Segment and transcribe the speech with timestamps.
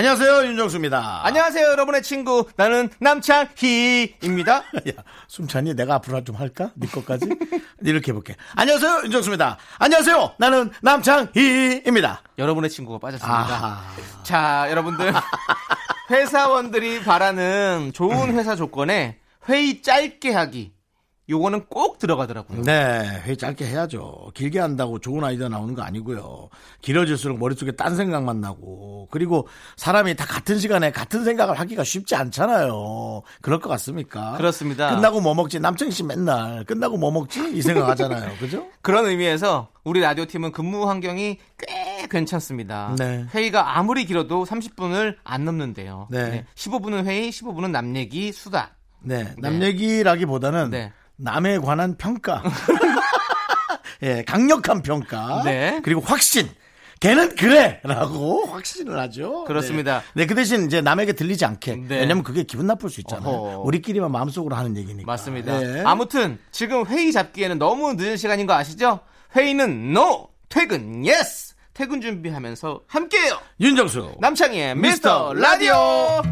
[0.00, 1.26] 안녕하세요 윤정수입니다.
[1.26, 2.48] 안녕하세요, 여러분의 친구.
[2.56, 4.54] 나는 남창희입니다.
[4.88, 4.92] 야,
[5.28, 6.70] 숨찬이 내가 앞으로 좀 할까?
[6.74, 7.28] 네 것까지?
[7.84, 8.34] 이렇게 해볼게.
[8.56, 9.58] 안녕하세요 윤정수입니다.
[9.78, 12.22] 안녕하세요 나는 남창희입니다.
[12.38, 13.36] 여러분의 친구가 빠졌습니다.
[13.36, 13.82] 아하.
[14.22, 15.12] 자, 여러분들.
[16.10, 19.18] 회사원들이 바라는 좋은 회사 조건에
[19.50, 20.72] 회의 짧게 하기.
[21.30, 22.62] 요거는 꼭 들어가더라고요.
[22.62, 24.32] 네, 회의 짧게 해야죠.
[24.34, 26.48] 길게 한다고 좋은 아이디어 나오는 거 아니고요.
[26.82, 33.22] 길어질수록 머릿속에 딴 생각만 나고, 그리고 사람이 다 같은 시간에 같은 생각을 하기가 쉽지 않잖아요.
[33.40, 34.36] 그럴 것 같습니까?
[34.36, 34.94] 그렇습니다.
[34.94, 35.60] 끝나고 뭐 먹지?
[35.60, 37.56] 남창희 씨 맨날 끝나고 뭐 먹지?
[37.56, 38.36] 이 생각 하잖아요.
[38.40, 38.66] 그죠?
[38.82, 42.96] 그런 의미에서 우리 라디오 팀은 근무 환경이 꽤 괜찮습니다.
[42.98, 43.24] 네.
[43.32, 46.08] 회의가 아무리 길어도 30분을 안 넘는데요.
[46.10, 46.44] 네.
[46.56, 48.76] 15분은 회의, 15분은 남 얘기, 수다.
[49.02, 50.92] 네, 남 얘기라기보다는 네.
[51.20, 52.42] 남에 관한 평가.
[54.02, 55.42] 예, 강력한 평가.
[55.44, 55.80] 네.
[55.82, 56.48] 그리고 확신.
[57.00, 57.80] 걔는 그래!
[57.82, 59.44] 라고 확신을 하죠.
[59.44, 60.02] 그렇습니다.
[60.14, 60.22] 네.
[60.22, 61.76] 네, 그 대신 이제 남에게 들리지 않게.
[61.88, 62.00] 네.
[62.00, 63.30] 왜냐면 그게 기분 나쁠 수 있잖아요.
[63.30, 63.60] 어허.
[63.60, 65.06] 우리끼리만 마음속으로 하는 얘기니까.
[65.06, 65.60] 맞습니다.
[65.60, 65.82] 네.
[65.86, 69.00] 아무튼 지금 회의 잡기에는 너무 늦은 시간인 거 아시죠?
[69.34, 70.28] 회의는 NO!
[70.50, 71.54] 퇴근 YES!
[71.72, 73.38] 퇴근 준비하면서 함께해요!
[73.60, 74.16] 윤정수.
[74.20, 76.22] 남창희의 미스터 미스터 라디오!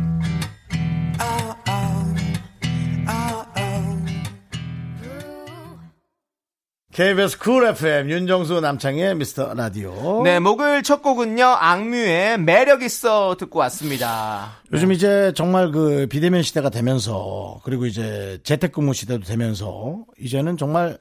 [6.98, 10.20] KBS 쿨 FM 윤정수 남창희의 미스터 라디오.
[10.24, 14.56] 네, 목요일 첫 곡은요, 악뮤의 매력 있어 듣고 왔습니다.
[14.72, 20.98] 요즘 이제 정말 그 비대면 시대가 되면서 그리고 이제 재택근무 시대도 되면서 이제는 정말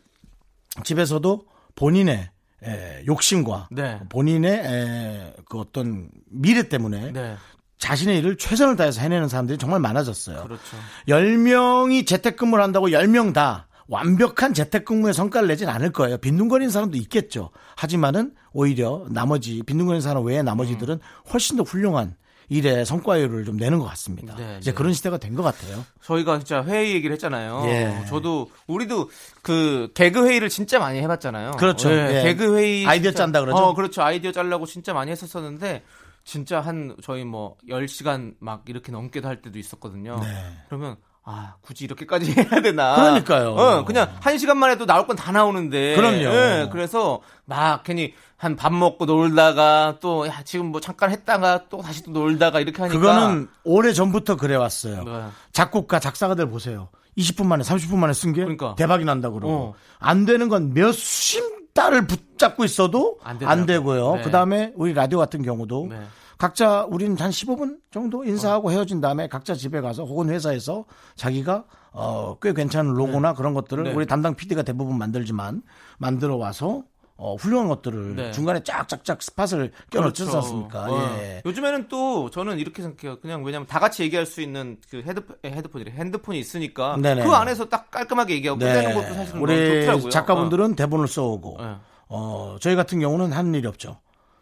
[0.83, 1.41] 집에서도
[1.73, 2.29] 본인의
[2.63, 3.99] 에, 욕심과 네.
[4.09, 7.37] 본인의 에, 그 어떤 미래 때문에 네,
[7.79, 10.43] 자신의 일을 최선을 다해서 해내는 사람들이 정말 많아졌어요.
[10.43, 10.77] 그렇죠.
[11.07, 16.17] 10명이 재택근무를 한다고 10명 다 완벽한 재택근무의 성과를 내진 않을 거예요.
[16.17, 17.49] 빈둥거리는 사람도 있겠죠.
[17.75, 20.99] 하지만은 오히려 나머지 빈둥거리는 사람 외에 나머지들은
[21.33, 22.15] 훨씬 더 훌륭한
[22.49, 24.33] 일의 성과율을 좀 내는 것 같습니다.
[24.35, 24.75] 네, 이제 네.
[24.75, 25.83] 그런 시대가 된 것 같아요.
[26.01, 27.63] 저희가 진짜 회의 얘기를 했잖아요.
[27.65, 28.05] 예.
[28.07, 29.09] 저도, 우리도
[29.41, 31.51] 그 개그 회의를 진짜 많이 해봤잖아요.
[31.51, 31.91] 그렇죠.
[31.91, 32.23] 예, 예.
[32.23, 32.85] 개그 회의.
[32.87, 33.57] 아이디어 진짜- 짠다 그러죠?
[33.57, 34.01] 어, 그렇죠.
[34.01, 35.83] 아이디어 짜려고 진짜 많이 했었었는데,
[36.23, 40.17] 진짜 한, 저희 뭐, 10시간 막 이렇게 넘게도 할 때도 있었거든요.
[40.21, 40.27] 네.
[40.69, 40.95] 그러면,
[41.29, 42.95] 아, 굳이 이렇게까지 해야 되나.
[42.95, 43.49] 그러니까요.
[43.51, 45.95] 어, 그냥 한 시간만 해도 나올 건 다 나오는데.
[45.97, 46.19] 그럼요.
[46.23, 51.81] 예, 그래서 막 괜히 한 밥 먹고 놀다가 또, 야, 지금 뭐 잠깐 했다가 또
[51.81, 52.97] 다시 또 놀다가 이렇게 하니까.
[52.97, 55.03] 그거는 오래 전부터 그래 왔어요.
[55.03, 55.23] 네.
[55.51, 56.89] 작곡가, 작사가들 보세요.
[57.17, 58.75] 20분 만에, 30분 만에 쓴 게 그러니까.
[58.75, 59.73] 대박이 난다 그러고 어.
[59.99, 63.65] 안 되는 건 몇십 달을 붙잡고 있어도 안 안.
[63.65, 64.15] 되고요.
[64.17, 64.21] 네.
[64.23, 65.99] 그 다음에 우리 라디오 같은 경우도 네.
[66.37, 72.37] 각자 우리는 한 15분 정도 인사하고 헤어진 다음에 각자 집에 가서 혹은 회사에서 자기가 어,
[72.41, 73.93] 꽤 괜찮은 로고나 그런 것들을 네.
[73.93, 75.63] 우리 담당 PD가 대부분 만들지만
[75.97, 76.83] 만들어 와서
[77.19, 78.31] 어, 훌륭한 것들을 네.
[78.31, 80.37] 중간에 쫙쫙쫙 스팟을 껴넣지 그렇죠.
[80.37, 80.85] 않습니까?
[80.91, 81.17] 어.
[81.17, 81.41] 예.
[81.45, 83.19] 요즘에는 또 저는 이렇게 생각해요.
[83.19, 85.91] 그냥 왜냐면 다 같이 얘기할 수 있는 그 헤드폰, 에, 헤드폰이래.
[85.93, 87.23] 핸드폰이 있으니까 네네.
[87.23, 90.09] 그 안에서 딱 깔끔하게 얘기하고 끝내는 것도 사실은 너무 우리 좋더라고요.
[90.11, 91.65] 작가분들은 대본을 써오고, 어.
[91.65, 91.75] 네.
[92.09, 93.97] 어, 저희 같은 경우는 하는 일이 없죠.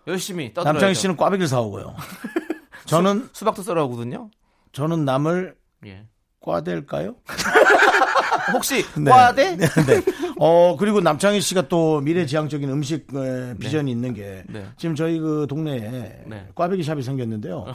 [0.07, 0.73] 어, 열심히 떠들어야죠.
[0.73, 1.95] 남창희 씨는 꽈배기를 사오고요.
[2.85, 4.29] 저는, 수 박도 썰어 오거든요.
[4.71, 5.55] 저는 남을
[5.85, 6.05] 예.
[6.41, 7.15] 꽈댈까요?
[8.53, 9.09] 혹시 네.
[9.09, 9.55] 과대?
[9.55, 9.65] 네.
[9.67, 10.01] 네.
[10.39, 14.67] 어, 그리고 남창희 씨가 또 미래지향적인 음식 에, 비전이 있는 게 네.
[14.77, 16.47] 지금 저희 그 동네에 네.
[16.53, 17.65] 꽈배기 샵이 생겼는데요.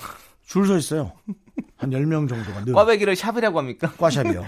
[0.46, 1.12] 줄 서 있어요.
[1.76, 2.72] 한 10명 정도가 늘.
[2.74, 3.90] 꽈배기를 샵이라고 합니까?
[3.98, 4.44] 꽈샵이요.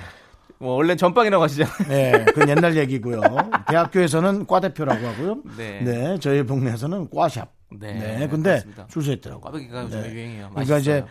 [0.59, 1.75] 뭐 원래 전빵이라고 하시잖아요.
[1.88, 3.20] 네, 그건 옛날 얘기고요.
[3.69, 5.38] 대학교에서는 과대표라고 하고요.
[5.56, 5.81] 네.
[5.82, 7.50] 네, 저희 동네에서는 꽈샵.
[7.80, 8.86] 네, 네, 근데 그렇습니다.
[8.88, 9.42] 줄 서 있더라고요.
[9.42, 10.12] 꽈배기가 요즘에 네.
[10.14, 10.50] 유행이에요.
[10.50, 10.78] 그러니까 맛있어요.
[10.78, 11.04] 이제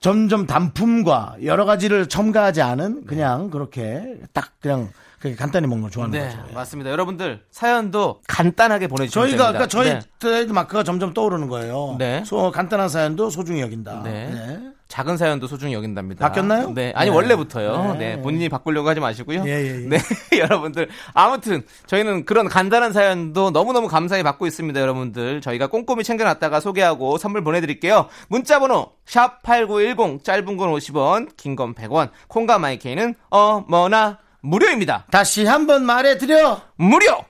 [0.00, 6.18] 점점 단품과 여러 가지를 첨가하지 않은 그냥 그렇게 딱 그냥 그렇게 간단히 먹는 걸 좋아하는
[6.18, 6.54] 네, 거죠.
[6.54, 6.90] 맞습니다.
[6.90, 9.66] 여러분들 사연도 간단하게 보내주시면 저희가 됩니다.
[9.66, 10.00] 그러니까 저희 네.
[10.18, 11.96] 트레이드 마크가 점점 떠오르는 거예요.
[11.98, 12.22] 네.
[12.24, 14.02] 소, 간단한 사연도 소중히 여긴다.
[14.04, 14.60] 네.
[14.88, 14.96] 네.
[14.96, 16.26] 작은 사연도 소중히 여긴답니다.
[16.26, 16.70] 바뀌었나요?
[16.72, 16.92] 네.
[16.94, 17.16] 아니, 네.
[17.16, 17.94] 원래부터요.
[17.94, 18.16] 네.
[18.16, 18.22] 네.
[18.22, 19.42] 본인이 바꾸려고 하지 마시고요.
[19.46, 19.88] 예, 예, 예.
[19.88, 19.98] 네.
[20.38, 20.88] 여러분들.
[21.12, 25.40] 아무튼, 저희는 그런 간단한 사연도 너무너무 감사히 받고 있습니다, 여러분들.
[25.40, 28.08] 저희가 꼼꼼히 챙겨놨다가 소개하고 선물 보내드릴게요.
[28.28, 35.06] 문자번호, 샵8910, 짧은 건 50원, 긴 건 100원, 콩과 마이케이는 어머나 무료입니다.
[35.10, 36.60] 다시 한번 말해드려.
[36.76, 37.24] 무료!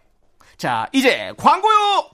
[0.58, 2.10] 자, 이제 광고요!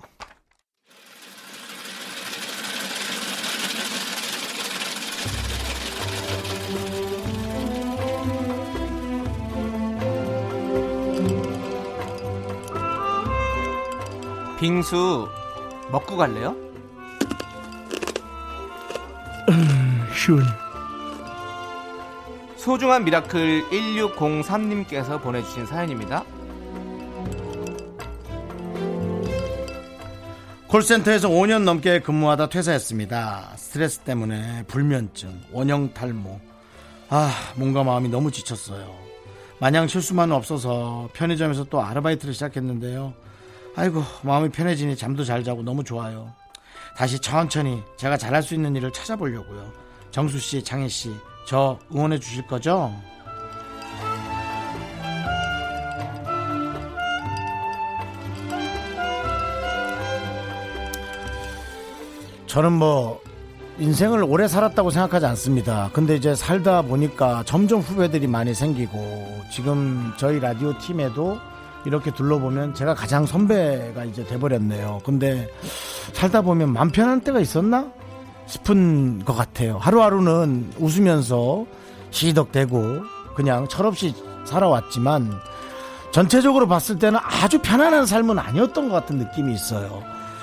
[14.63, 15.29] 빙수
[15.91, 16.55] 먹고 갈래요?
[20.15, 20.45] 시원.
[22.57, 26.25] 소중한 미라클 1603님께서 보내주신 사연입니다.
[30.69, 33.55] 콜센터에서 5년 넘게 근무하다 퇴사했습니다.
[33.57, 36.41] 스트레스 때문에 불면증, 원형 탈모.
[37.09, 38.95] 아, 뭔가 마음이 너무 지쳤어요.
[39.59, 43.13] 마냥 쉴 수만 없어서 편의점에서 또 아르바이트를 시작했는데요.
[43.75, 46.33] 아이고, 마음이 편해지니 잠도 잘 자고 너무 좋아요.
[46.97, 49.73] 다시 천천히 제가 잘할 수 있는 일을 찾아보려고요.
[50.11, 51.11] 정수 씨, 장혜 씨,
[51.47, 52.95] 저 응원해 주실 거죠?
[62.47, 63.23] 저는 뭐
[63.79, 65.89] 인생을 오래 살았다고 생각하지 않습니다.
[65.95, 71.41] 근데 이제 살다 보니까 점점 후배들이 많이 생기고 지금 저희 라디오 팀에도
[71.85, 75.01] 이렇게 둘러보면 제가 가장 선배가 이제 돼버렸네요.
[75.05, 75.49] 근데
[76.13, 77.91] 살다 보면 맘 편한 때가 있었나
[78.47, 79.79] 싶은 것 같아요.
[79.79, 81.67] 하루하루는 웃으면서
[82.11, 83.03] 시덕대고
[83.35, 84.15] 그냥 철없이
[84.45, 85.33] 살아왔지만
[86.13, 90.03] 전체적으로 봤을 때는 아주 편안한 삶은 아니었던 것 같은 느낌이 있어요.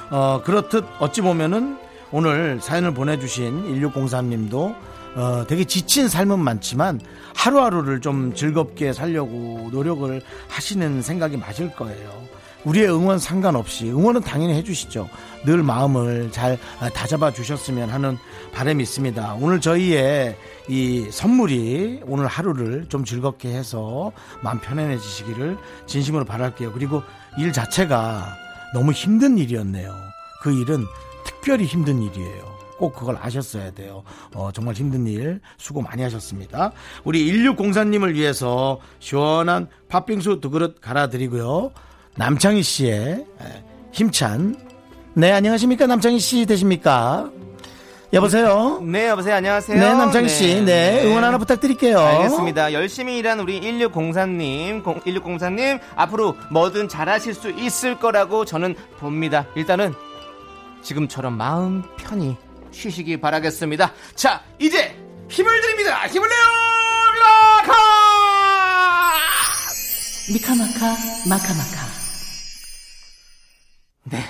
[0.10, 1.78] 어, 그렇듯 어찌 보면은
[2.12, 4.76] 오늘 사연을 보내주신 1603님도
[5.16, 7.00] 어, 되게 지친 삶은 많지만
[7.36, 12.30] 하루하루를 좀 즐겁게 살려고 노력을 하시는 생각이 맞을 거예요.
[12.66, 15.10] 우리의 응원 상관없이 응원은 당연히 해주시죠.
[15.46, 16.60] 늘 마음을 잘
[16.94, 18.18] 다잡아 주셨으면 하는
[18.54, 19.38] 바람이 있습니다.
[19.40, 20.36] 오늘 저희의
[20.68, 26.74] 이 선물이 오늘 하루를 좀 즐겁게 해서 마음 편안해지시기를 진심으로 바랄게요.
[26.74, 27.02] 그리고
[27.38, 28.26] 일 자체가
[28.74, 29.96] 너무 힘든 일이었네요.
[30.42, 30.84] 그 일은
[31.26, 32.49] 특별히 힘든 일이에요.
[32.80, 34.04] 꼭 그걸 아셨어야 돼요.
[34.34, 36.72] 어, 정말 힘든 일 수고 많이 하셨습니다.
[37.04, 41.72] 우리 1604님을 위해서 시원한 팥빙수 두 그릇 갈아드리고요.
[42.16, 43.26] 남창희 씨의
[43.92, 44.56] 힘찬
[45.14, 47.30] 네 안녕하십니까 남창희 씨 되십니까?
[48.12, 48.80] 여보세요.
[48.82, 49.36] 네, 여보세요.
[49.36, 49.80] 안녕하세요.
[49.80, 52.00] 네 남창희 씨, 네, 응원 하나 부탁드릴게요.
[52.00, 52.74] 알겠습니다.
[52.74, 59.46] 열심히 일한 우리 1604님, 1604님, 앞으로 뭐든 잘하실 수 있을 거라고 저는 봅니다.
[59.56, 59.94] 일단은
[60.82, 62.36] 지금처럼 마음 편히
[62.80, 63.94] 쉬시기 바라겠습니다.
[64.16, 64.96] 자, 이제
[65.30, 66.08] 힘을 드립니다.
[66.08, 66.40] 힘을 내요!
[67.14, 67.74] 미라카!
[70.34, 70.80] 미카마카
[71.28, 71.90] 마카마카
[74.04, 74.24] 네.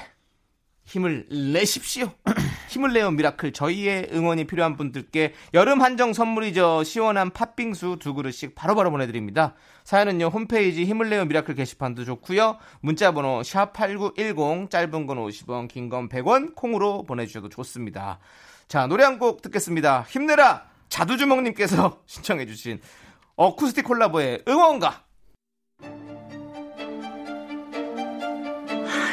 [0.85, 2.11] 힘을 내십시오.
[2.69, 3.51] 힘을 내요 miracle.
[3.51, 6.83] 저희의 응원이 필요한 분들께 여름 한정 선물이죠.
[6.83, 9.55] 시원한 팥빙수 두 그릇씩 바로 바로 보내드립니다.
[9.83, 12.57] 사연은요 홈페이지 힘을 내요 miracle 게시판도 좋고요.
[12.81, 18.19] 문자번호 샵 #8910 짧은 건 50원, 긴 건 100원 콩으로 보내주셔도 좋습니다.
[18.67, 20.05] 자 노래 한 곡 듣겠습니다.
[20.07, 22.79] 힘내라 자두주먹님께서 신청해주신
[23.35, 25.03] 어쿠스틱 콜라보의 응원가.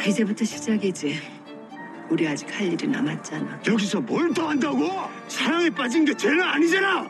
[0.06, 1.35] 이제부터 시작이지
[2.10, 4.88] 우리 아직 할 일이 남았잖아 여기서 뭘 더 한다고?
[5.28, 7.08] 사랑에 빠진 게 죄는 아니잖아.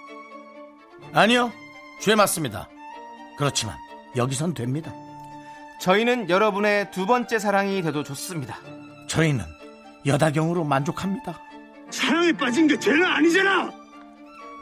[1.13, 1.53] 아니요,
[2.01, 2.69] 죄 맞습니다.
[3.39, 3.77] 그렇지만
[4.17, 4.93] 여기선 됩니다.
[5.81, 8.59] 저희는 여러분의 두 번째 사랑이 돼도 좋습니다.
[9.09, 9.45] 저희는
[10.07, 11.39] 여다경으로 만족합니다.
[11.91, 13.71] 사랑에 빠진 게 죄는 아니잖아.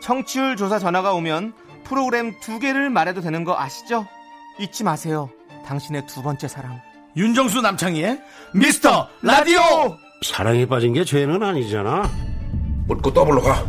[0.03, 1.53] 청취율 조사 전화가 오면
[1.85, 4.07] 프로그램 두 개를 말해도 되는 거 아시죠?
[4.59, 5.31] 잊지 마세요.
[5.67, 6.81] 당신의 두 번째 사랑.
[7.17, 8.21] 윤정수 남창희의
[8.55, 9.61] 미스터 라디오.
[10.25, 12.11] 사랑에 빠진 게 죄는 아니잖아.
[12.87, 13.65] 묻고 더블로 가.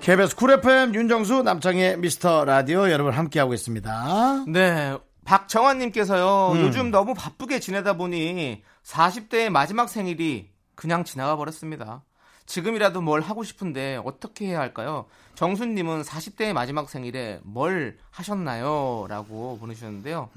[0.00, 4.44] KBS 쿨 FM 윤정수 남창희의 미스터 라디오 여러분 함께하고 있습니다.
[4.48, 4.96] 네.
[5.24, 6.60] 박정환님께서요, 음.
[6.62, 12.04] 요즘 너무 바쁘게 지내다 보니 40대의 마지막 생일이 그냥 지나가 버렸습니다.
[12.46, 15.06] 지금이라도 뭘 하고 싶은데 어떻게 해야 할까요?
[15.34, 19.06] 정수님은 40대의 마지막 생일에 뭘 하셨나요?
[19.08, 20.30] 라고 보내주셨는데요.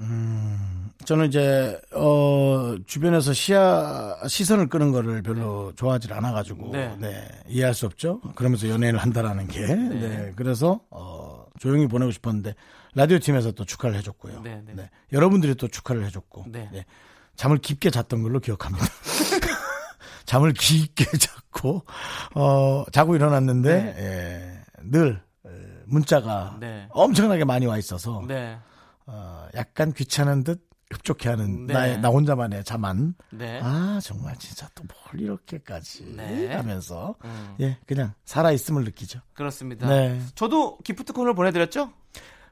[1.04, 6.94] 저는 이제 어 주변에서 시야 시선을 끄는 거를 별로 좋아하지 않아 가지고 네.
[6.98, 7.26] 네.
[7.48, 8.20] 이해할 수 없죠.
[8.34, 10.32] 그러면서 연애를 한다라는 게 네.
[10.36, 12.54] 그래서 어 조용히 보내고 싶었는데
[12.94, 14.42] 라디오 팀에서 또 축하를 해 줬고요.
[14.42, 14.72] 네, 네.
[14.74, 14.90] 네.
[15.12, 16.68] 여러분들이 또 축하를 해 줬고 네.
[16.72, 16.84] 네.
[17.36, 18.84] 잠을 깊게 잤던 걸로 기억합니다.
[20.30, 21.84] 잠을 깊게 잤고
[22.36, 25.50] 어 자고 일어났는데 예, 늘 에,
[25.86, 26.86] 문자가 네.
[26.90, 28.56] 엄청나게 많이 와 있어서 네.
[29.06, 31.74] 어, 약간 귀찮은 듯 흡족해하는 네.
[31.74, 33.58] 나의 나 혼자만의 자만 네.
[33.60, 36.54] 아 정말 진짜 또 뭘 이렇게까지 네.
[36.54, 39.18] 하면서 음, 예 그냥 살아 있음을 느끼죠.
[39.34, 39.88] 그렇습니다.
[39.88, 41.90] 네 저도 기프트콘을 보내드렸죠?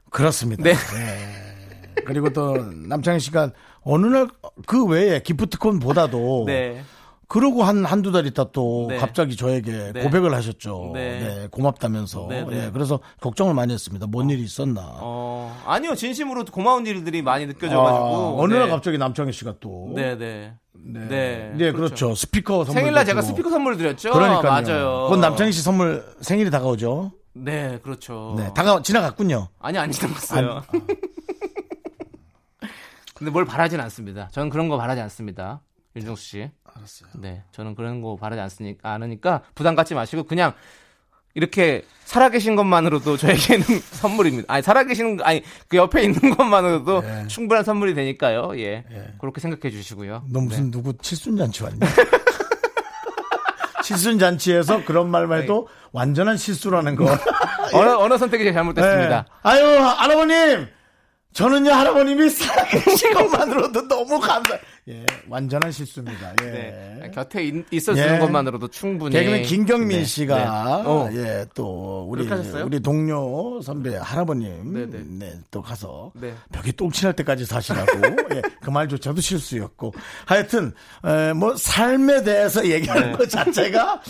[0.09, 0.63] 그렇습니다.
[0.63, 0.73] 네.
[0.73, 1.93] 네.
[2.05, 3.51] 그리고 또 남창희 씨가
[3.83, 4.27] 어느 날
[4.65, 6.83] 그 외에 기프트콘보다도 네.
[7.29, 8.97] 그러고 한, 한두 달 있다 또 네.
[8.97, 10.01] 갑자기 저에게 네.
[10.01, 10.91] 고백을 하셨죠.
[10.95, 11.19] 네.
[11.19, 11.47] 네.
[11.51, 12.25] 고맙다면서.
[12.27, 12.65] 네, 네.
[12.65, 14.07] 예, 그래서 걱정을 많이 했습니다.
[14.07, 14.81] 뭔 일이 있었나.
[14.95, 15.93] 어, 아니요.
[15.93, 18.05] 진심으로 고마운 일들이 많이 느껴져가지고.
[18.05, 18.69] 아, 어느 날 네.
[18.71, 19.91] 갑자기 남창희 씨가 또.
[19.95, 20.55] 네, 네.
[20.73, 21.07] 네.
[21.07, 22.15] 네, 네, 그렇죠.
[22.15, 22.81] 스피커 선물.
[22.81, 24.11] 생일날 제가 스피커 선물 드렸죠.
[24.11, 24.51] 그러니까요.
[24.51, 25.03] 맞아요.
[25.03, 27.11] 그건 남창희 씨 선물 생일이 다가오죠.
[27.33, 28.33] 네, 그렇죠.
[28.39, 29.49] 네, 다가 지나갔군요.
[29.59, 30.63] 아니 안 지나갔어요.
[33.13, 34.29] 근데 뭘 바라진 않습니다.
[34.31, 35.61] 저는 그런 거 바라지 않습니다.
[35.99, 36.49] 윤정수 씨.
[36.63, 37.09] 알았어요.
[37.15, 40.53] 네, 저는 그런 거 바라지 않으니까, 않으니까 부담 갖지 마시고 그냥
[41.35, 44.51] 이렇게 살아계신 것만으로도 저에게는 선물입니다.
[44.53, 47.27] 아니 살아계시는 거- 아니 그 옆에 있는 것만으로도 네.
[47.27, 48.59] 충분한 선물이 되니까요.
[48.59, 48.83] 예,
[49.19, 50.23] 그렇게 생각해 주시고요.
[50.29, 51.79] 너 무슨 누구 칠순 잔치 왔니?
[53.83, 57.05] 칠순잔치에서 그런 말만 해도 완전한 실수라는 거.
[57.73, 59.21] 어느 어느 선택이 제일 잘못됐습니다.
[59.25, 59.31] 네.
[59.43, 60.67] 아유, 할아버님!
[61.33, 64.57] 저는요, 할아버님이 살아계신 것만으로도 너무 감사.
[64.89, 66.33] 예, 완전한 실수입니다.
[66.43, 66.45] 예.
[67.01, 68.19] 네, 곁에 있, 어주는 예.
[68.19, 69.11] 것만으로도 충분히.
[69.15, 70.43] 개그맨 김경민 네, 씨가 네.
[70.87, 71.09] 어.
[71.13, 72.27] 예 또 우리?
[72.63, 75.03] 우리 동료 선배 할아버님 네, 네.
[75.07, 76.33] 네, 또 가서 네.
[76.51, 77.91] 벽에 똥 친할 때까지 사시라고
[78.35, 79.93] 예, 그 말조차도 실수였고
[80.25, 80.73] 하여튼
[81.05, 83.17] 에, 뭐 삶에 대해서 얘기하는 네.
[83.17, 84.01] 것 자체가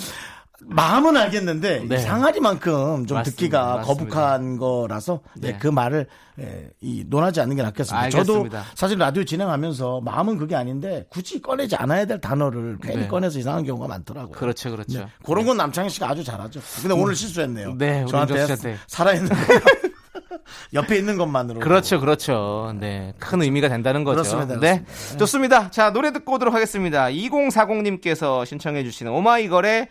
[0.65, 1.95] 마음은 알겠는데 네.
[1.95, 3.23] 이 상하리만큼 좀 맞습니다.
[3.23, 3.81] 듣기가 맞습니다.
[3.87, 5.57] 거북한 거라서 예, 네.
[5.57, 6.07] 그 말을
[6.39, 8.09] 예, 이 논하지 않는 게 낫겠습니다.
[8.09, 8.65] 저도 알겠습니다.
[8.75, 13.07] 사실 라디오 진행하면서 마음은 그게 아닌데 굳이 꺼내지 않아야 될 단어를 괜히 네.
[13.07, 14.31] 꺼내서 이상한 경우가 많더라고요.
[14.31, 14.99] 그렇죠, 그렇죠.
[14.99, 15.07] 네.
[15.23, 16.59] 그런 건 남창희 씨가 아주 잘하죠.
[16.81, 17.75] 근데 오늘 실수했네요.
[17.77, 18.77] 네, 저한테.
[18.87, 19.29] 살아있는
[20.73, 21.59] 옆에 있는 것만으로.
[21.59, 22.73] 그렇죠, 그렇죠.
[22.79, 24.23] 네, 큰 의미가 된다는 거죠.
[24.23, 25.17] 그렇습니다, 네, 그렇습니다.
[25.17, 25.71] 좋습니다.
[25.71, 27.05] 자, 노래 듣고 오도록 하겠습니다.
[27.05, 29.87] 2040님께서 신청해주시는 오마이걸의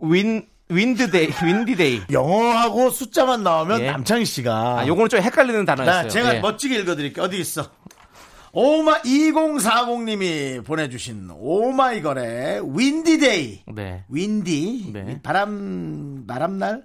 [0.00, 2.02] Win Wind Day, Windy Day.
[2.10, 3.90] 영어하고 숫자만 나오면 예.
[3.90, 4.80] 남창희 씨가.
[4.80, 6.02] 아, 요거는 좀 헷갈리는 단어였어요.
[6.02, 6.40] 자, 제가 예.
[6.40, 7.24] 멋지게 읽어드릴게요.
[7.24, 7.70] 어디 있어?
[8.52, 13.60] 오마 2040님이 보내주신 오마이걸의 Windy Day.
[13.74, 14.04] 네.
[14.08, 15.20] Windy 네.
[15.22, 16.84] 바람 바람날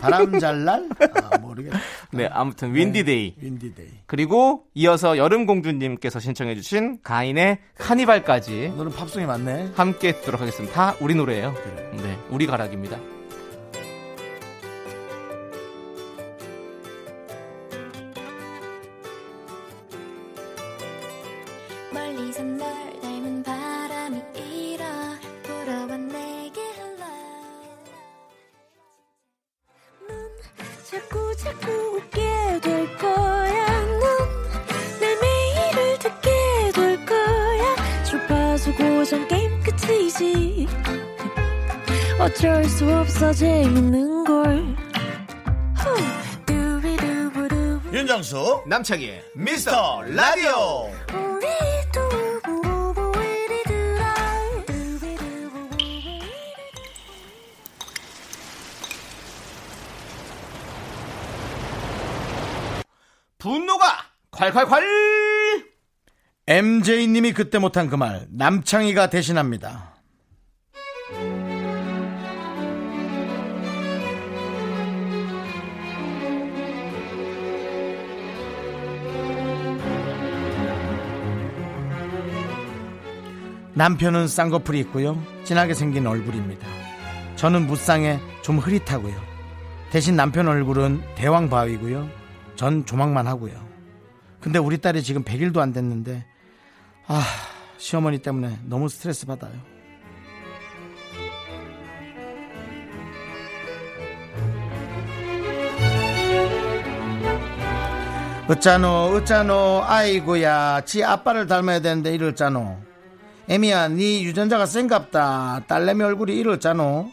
[0.00, 0.88] 바람 잘 날
[1.32, 1.76] 아, 모르겠네.
[2.12, 3.34] 네, 아무튼 Windy Day.
[3.40, 3.88] Windy Day.
[4.06, 9.72] 그리고 이어서 여름공주님께서 신청해주신 가인의 카니발까지 오늘은 팝송이 많네.
[9.74, 10.74] 함께 듣도록 하겠습니다.
[10.74, 11.54] 다 우리 노래예요.
[12.02, 13.19] 네, 우리 가락입니다.
[48.70, 50.92] 남창희의 미스터 라디오.
[63.38, 63.86] 분노가
[64.32, 65.70] 콸콸콸!
[66.46, 69.89] MJ님이 그때 못한 그 말 남창희가 대신합니다.
[83.74, 85.20] 남편은 쌍꺼풀이 있고요.
[85.44, 86.66] 진하게 생긴 얼굴입니다.
[87.36, 89.14] 저는 무쌍에 좀 흐릿하고요.
[89.90, 92.08] 대신 남편 얼굴은 대왕 바위고요.
[92.56, 93.54] 전 조망만 하고요.
[94.40, 96.24] 근데 우리 딸이 지금 100일도 안 됐는데
[97.06, 97.22] 아
[97.78, 99.52] 시어머니 때문에 너무 스트레스 받아요.
[108.48, 112.89] 어짜노 어짜노 아이고야 지 아빠를 닮아야 되는데 이럴짜노
[113.50, 117.10] 애미야 네 유전자가 센갑다 딸내미 얼굴이 이럴짜노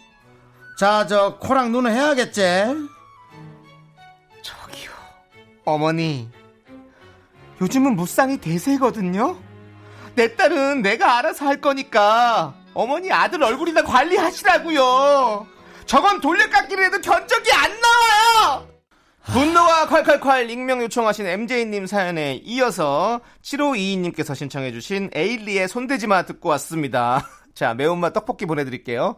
[0.77, 2.43] 자저 코랑 눈을 해야겠지
[4.43, 4.91] 저기요.
[5.65, 6.29] 어머니.
[7.59, 9.35] 요즘은 무쌍이 대세거든요?
[10.13, 15.47] 내 딸은 내가 알아서 할 거니까 어머니 아들 얼굴이나 관리하시라고요.
[15.87, 18.67] 저건 돌려깎기를 해도 견적이 안 나와요.
[19.33, 27.27] 분노와 콸콸콸 익명 요청하신 MJ님 사연에 이어서 7522님께서 신청해주신 에일리의 손대지마 듣고 왔습니다.
[27.53, 29.15] 자 매운맛 떡볶이 보내드릴게요.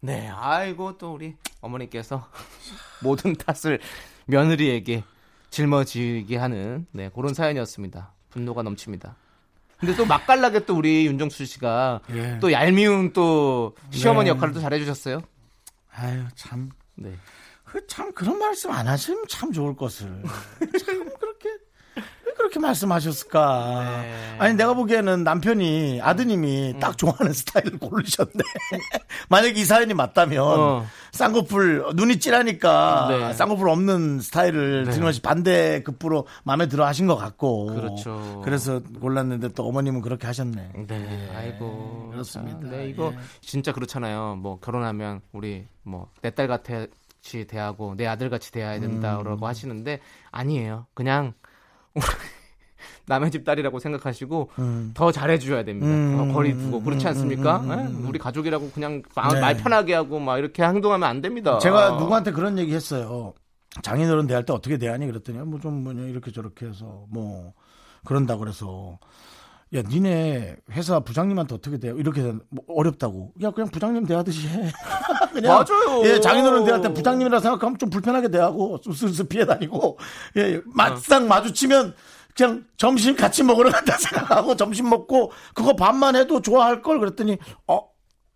[0.00, 2.28] 네, 아이고 또 우리 어머니께서
[3.00, 3.78] 모든 탓을
[4.26, 5.04] 며느리에게
[5.50, 8.12] 짊어지게 하는 네 그런 사연이었습니다.
[8.30, 9.14] 분노가 넘칩니다.
[9.78, 12.38] 근데 또 맛깔나게 또 우리 윤정수 씨가 예.
[12.40, 14.36] 또 얄미운 또 시어머니 네.
[14.36, 15.20] 역할을 또 잘해주셨어요.
[15.94, 17.12] 아유 참 네.
[17.74, 20.06] 그 참 그런 말씀 안 하시면 참 좋을 것을
[20.86, 21.48] 참 그렇게
[22.26, 23.84] 왜 그렇게 말씀하셨을까?
[24.02, 24.36] 네.
[24.38, 26.80] 아니 내가 보기에는 남편이 아드님이 음.
[26.80, 28.32] 딱 좋아하는 스타일을 고르셨네.
[29.28, 30.86] 만약 이 사연이 맞다면 어.
[31.12, 33.32] 쌍꺼풀 눈이 찌라니까 네.
[33.34, 37.66] 쌍꺼풀 없는 스타일을 틀림없이 반대 급부로 마음에 들어 하신 것 같고.
[37.66, 38.40] 그렇죠.
[38.44, 40.72] 그래서 골랐는데 또 어머님은 그렇게 하셨네.
[40.88, 42.58] 네, 아이고 그렇습니다.
[42.60, 43.18] 참, 네, 이거 예.
[43.40, 44.36] 진짜 그렇잖아요.
[44.40, 46.62] 뭐 결혼하면 우리 뭐 내 딸 같
[47.32, 48.80] 이 대하고 내 아들 같이 대해야 음.
[48.82, 50.00] 된다라고 하시는데
[50.30, 50.86] 아니에요.
[50.92, 51.32] 그냥
[53.06, 54.50] 남의 집 딸이라고 생각하시고
[54.92, 55.86] 더 잘해줘야 됩니다.
[55.88, 56.16] 음.
[56.28, 57.62] 더 거리 두고 그렇지 않습니까?
[57.66, 58.06] 예?
[58.06, 59.40] 우리 가족이라고 그냥 마- 네.
[59.40, 61.58] 말 편하게 하고 막 이렇게 행동하면 안 됩니다.
[61.58, 63.32] 제가 누구한테 그런 얘기 했어요.
[63.82, 67.54] 장인어른 대할 때 어떻게 대하니 그랬더니 뭐좀 뭐냐 이렇게 저렇게 해서 뭐
[68.04, 68.98] 그런다 그래서
[69.74, 74.70] 야 니네 회사 부장님한테 어떻게 대요 이렇게 뭐 어렵다고 야 그냥 부장님 대하듯이 해
[75.34, 76.02] 그냥 맞아요.
[76.04, 79.98] 예 장인어른 대할 때 부장님이라 생각하면 좀 불편하게 대하고 좀 슬슬 피해 다니고
[80.36, 81.94] 예 막상 마주치면
[82.36, 87.80] 그냥 점심 같이 먹으러 간다 생각하고 점심 먹고 그거 밥만 해도 좋아할 걸 그랬더니 어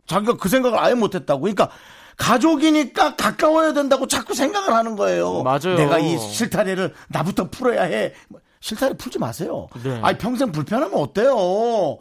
[0.06, 1.40] 자기가 그 생각을 아예 못했다고.
[1.40, 1.68] 그러니까
[2.16, 5.42] 가족이니까 가까워야 된다고 자꾸 생각을 하는 거예요.
[5.42, 5.76] 맞아요.
[5.76, 8.12] 내가 이 실타래를 나부터 풀어야 해.
[8.60, 9.68] 실타래 풀지 마세요.
[9.84, 10.00] 네.
[10.02, 11.98] 아니 평생 불편하면 어때요?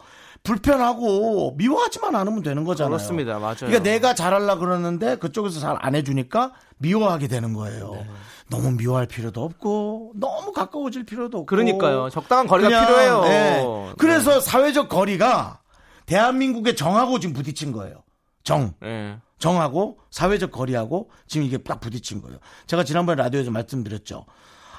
[0.47, 2.91] 불편하고 미워하지만 않으면 되는 거잖아요.
[2.95, 3.37] 그렇습니다.
[3.39, 3.55] 맞아요.
[3.59, 7.91] 그러니까 내가 잘하려 그러는데 그쪽에서 잘 안 해주니까 미워하게 되는 거예요.
[7.91, 8.07] 네.
[8.49, 11.45] 너무 미워할 필요도 없고 너무 가까워질 필요도 없고.
[11.45, 12.09] 그러니까요.
[12.09, 13.21] 적당한 거리가 그냥, 필요해요.
[13.23, 13.93] 네.
[13.97, 15.59] 그래서 사회적 거리가
[16.05, 18.03] 대한민국의 정하고 지금 부딪힌 거예요.
[18.43, 18.73] 정.
[18.83, 19.17] 예.
[19.39, 22.39] 정하고 사회적 거리하고 지금 이게 딱 부딪힌 거예요.
[22.65, 24.25] 제가 지난번에 라디오에서 말씀드렸죠.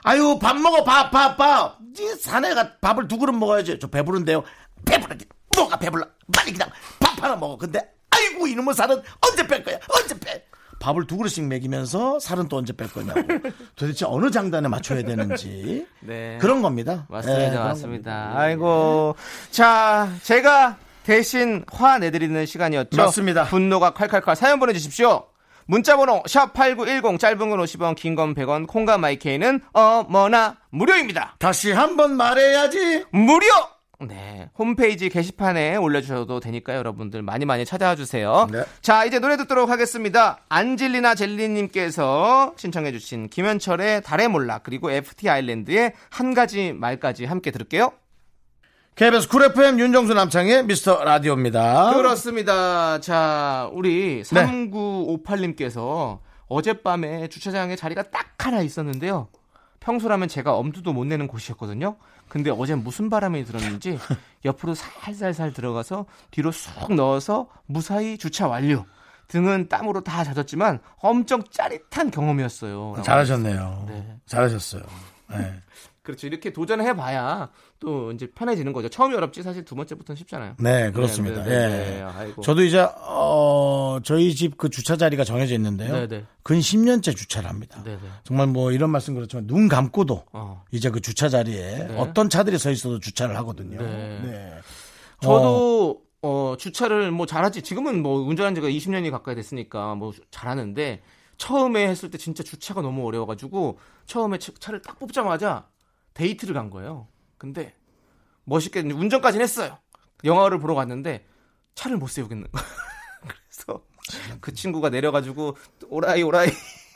[0.03, 1.77] 아유 밥 먹어 밥 밥 밥.
[1.99, 3.79] 이 사내가 밥을 두 그릇 먹어야지.
[3.79, 4.43] 저 배부른데요.
[4.85, 5.27] 배부르게
[5.59, 6.07] 뭐가 배불러.
[6.35, 6.69] 빨리 그냥
[7.01, 7.57] 밥 하나 먹어.
[7.57, 9.79] 근데 아이고 이놈의 살은 언제 뺄 거야?
[9.89, 10.45] 언제 빼?
[10.81, 13.21] 밥을 두 그릇씩 먹이면서 살은 또 언제 뺄 거냐고.
[13.75, 16.39] 도대체 어느 장단에 맞춰야 되는지 네.
[16.41, 17.07] 그런 겁니다.
[17.09, 17.45] 맞습니다.
[17.47, 18.11] 예, 그런 맞습니다.
[18.23, 18.41] 겁니다.
[18.41, 19.17] 아이고.
[19.51, 22.97] 자, 제가 대신 화 내드리는 시간이었죠.
[22.97, 23.45] 맞습니다.
[23.47, 25.27] 분노가 칼칼칼 사연 보내주십시오.
[25.67, 31.35] 문자번호 샵 8910 짧은 건 50원 긴 건 100원 콩과 마이케이는 어머나 무료입니다.
[31.39, 33.05] 다시 한번 말해야지.
[33.11, 33.47] 무료!
[34.01, 34.49] 네.
[34.57, 36.79] 홈페이지 게시판에 올려주셔도 되니까요.
[36.79, 38.47] 여러분들 많이 많이 찾아와 주세요.
[38.51, 38.63] 네.
[38.81, 40.39] 자, 이제 노래 듣도록 하겠습니다.
[40.49, 47.93] 안질리나 젤리님께서 신청해주신 김현철의 달의 몰락 그리고 FT 아일랜드의 한 가지 말까지 함께 들을게요.
[48.95, 51.95] KBS 쿨 FM 윤정수 남창희의 미스터 라디오입니다.
[51.95, 53.01] 그렇습니다.
[53.01, 54.45] 자, 우리 네.
[54.45, 59.29] 3958님께서 어젯밤에 주차장에 자리가 딱 하나 있었는데요.
[59.81, 61.97] 평소라면 제가 엄두도 못 내는 곳이었거든요.
[62.29, 63.99] 근데 어제 무슨 바람이 들었는지
[64.45, 68.85] 옆으로 살살살 들어가서 뒤로 쑥 넣어서 무사히 주차 완료.
[69.29, 73.03] 등은 땀으로 다 젖었지만 엄청 짜릿한 경험이었어요.
[73.05, 73.85] 잘하셨네요.
[73.89, 74.17] 네.
[74.27, 74.83] 잘하셨어요.
[75.31, 75.55] 네.
[76.03, 76.27] 그렇죠.
[76.27, 78.89] 이렇게 도전을 해봐야 또 이제 편해지는 거죠.
[78.89, 80.55] 처음이 어렵지 사실 두 번째부터는 쉽잖아요.
[80.59, 81.45] 네, 그렇습니다.
[81.45, 82.25] 네, 네, 예.
[82.27, 82.35] 네.
[82.43, 85.93] 저도 이제 어 저희 집 그 주차 자리가 정해져 있는데요.
[85.93, 86.25] 네, 네.
[86.43, 87.81] 근 10년째 주차를 합니다.
[87.85, 88.09] 네, 네.
[88.25, 90.65] 정말 뭐 이런 말씀 그렇지만 눈 감고도 어.
[90.73, 93.79] 이제 그 주차 자리에 어떤 차들이 서 있어도 주차를 하거든요.
[93.81, 94.21] 네.
[94.25, 94.55] 네.
[95.21, 97.63] 저도 어, 주차를 뭐 잘하지.
[97.63, 101.01] 지금은 뭐 운전한 지가 20년이 가까이 됐으니까 뭐 잘하는데
[101.37, 105.69] 처음에 했을 때 진짜 주차가 너무 어려워가지고 처음에 차- 차를 딱 뽑자마자
[106.15, 107.07] 데이트를 간 거예요.
[107.39, 107.73] 근데
[108.45, 109.79] 멋있게 운전까지는 했어요.
[110.25, 111.25] 영화를 보러 갔는데
[111.75, 112.67] 차를 못 세우겠는 거예요.
[113.23, 113.83] 그래서
[114.41, 115.57] 그 친구가 내려가지고
[115.89, 116.49] 오라이 오라이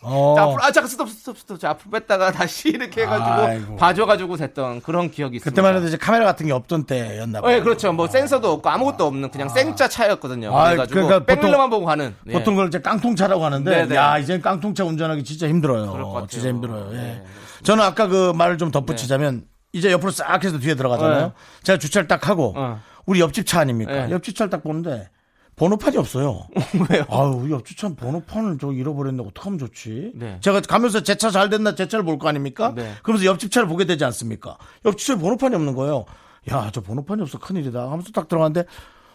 [0.03, 0.35] 어.
[0.37, 3.77] 자, 앞으로 아 잠깐 스톱 스톱 스톱 자 앞으로 뺐다가 다시 이렇게 해가지고 아이고.
[3.77, 5.49] 봐줘가지고 됐던 그런 기억이 있습니다.
[5.49, 7.57] 그때만 해도 이제 카메라 같은 게 없던 때였나 봐요.
[7.57, 7.93] 네, 그렇죠.
[7.93, 10.57] 뭐 센서도 없고 아무것도 없는 그냥 생짜 차였거든요.
[10.57, 12.17] 아, 그래가지고 그러니까 백밀러만 보고 가는.
[12.25, 12.33] 네.
[12.33, 13.95] 보통 그걸 이제 깡통차라고 하는데 네네.
[13.95, 16.27] 야 이제 깡통차 운전하기 진짜 힘들어요.
[16.29, 16.89] 진짜 힘들어요.
[16.93, 16.97] 예.
[16.97, 17.25] 네,
[17.63, 21.27] 저는 아까 그 말을 좀 덧붙이자면 이제 옆으로 싹 해서 뒤에 들어가잖아요.
[21.29, 21.33] 네.
[21.63, 22.81] 제가 주차를 딱 하고 어.
[23.07, 24.07] 우리 옆집 차 아닙니까?
[24.07, 24.13] 네.
[24.13, 25.09] 옆집 차를 딱 보는데
[25.57, 26.47] 번호판이 없어요.
[26.91, 27.05] 왜요?
[27.11, 30.13] 아유, 옆집 차 번호판을 저 잃어버렸는데 어떡하면 좋지?
[30.15, 30.39] 네.
[30.41, 32.73] 제가 가면서 제 차 잘 됐나 제 차를 볼 거 아닙니까?
[32.75, 32.95] 네.
[33.03, 34.57] 그러면서 옆집 차를 보게 되지 않습니까?
[34.85, 36.05] 옆집 차에 번호판이 없는 거예요.
[36.51, 37.83] 야, 저 번호판이 없어 큰일이다.
[37.91, 38.69] 하면서 딱 들어갔는데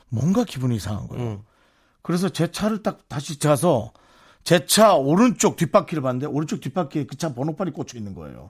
[0.09, 1.23] 뭔가 기분이 이상한 거예요.
[1.27, 1.39] 음.
[2.01, 3.91] 그래서 제 차를 딱 다시 가서
[4.47, 8.49] 제 차 오른쪽 뒷바퀴를 봤는데 오른쪽 뒷바퀴에 그 차 번호판이 꽂혀 있는 거예요.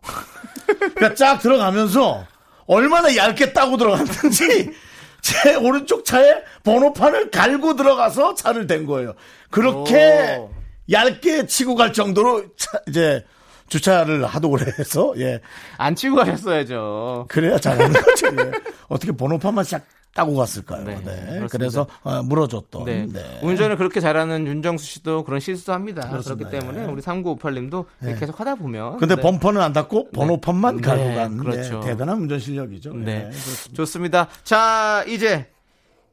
[0.93, 2.23] 그러니까 쫙 들어가면서
[2.67, 4.71] 얼마나 얇게 따고 들어갔는지
[5.21, 9.15] 제 오른쪽 차에 번호판을 갈고 들어가서 차를 댄 거예요.
[9.49, 10.51] 그렇게 오.
[10.91, 13.25] 얇게 치고 갈 정도로 차- 이제
[13.67, 15.41] 주차를 하도 오래 해서 예
[15.79, 17.25] 안 치고 가셨어야죠.
[17.27, 18.27] 그래야 잘하는 거죠.
[18.27, 18.51] 예.
[18.87, 19.81] 어떻게 번호판만 싹
[20.17, 20.83] 따고 갔을까요?
[20.83, 21.47] 네, 네.
[21.51, 22.85] 그래서 어, 물어줬던.
[22.85, 23.05] 네.
[23.07, 23.39] 네.
[23.43, 26.09] 운전을 그렇게 잘하는 윤정수 씨도 그런 실수도 합니다.
[26.09, 26.49] 그렇습니다.
[26.49, 26.91] 그렇기 때문에 예.
[26.91, 27.85] 우리 3958님도
[28.19, 28.97] 계속 하다 보면.
[28.97, 29.21] 근데 네.
[29.21, 31.81] 범퍼는 안 닫고 번호판만 네, 갈고 간 그렇죠.
[31.81, 32.93] 네, 대단한 운전 실력이죠.
[32.93, 33.29] 네.
[33.29, 33.73] 그렇습니다.
[33.75, 34.27] 좋습니다.
[34.43, 35.51] 자, 이제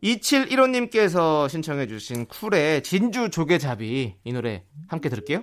[0.02, 5.42] 2715님께서 신청해주신 쿨의 진주 조개잡이 이 노래 함께 들을게요.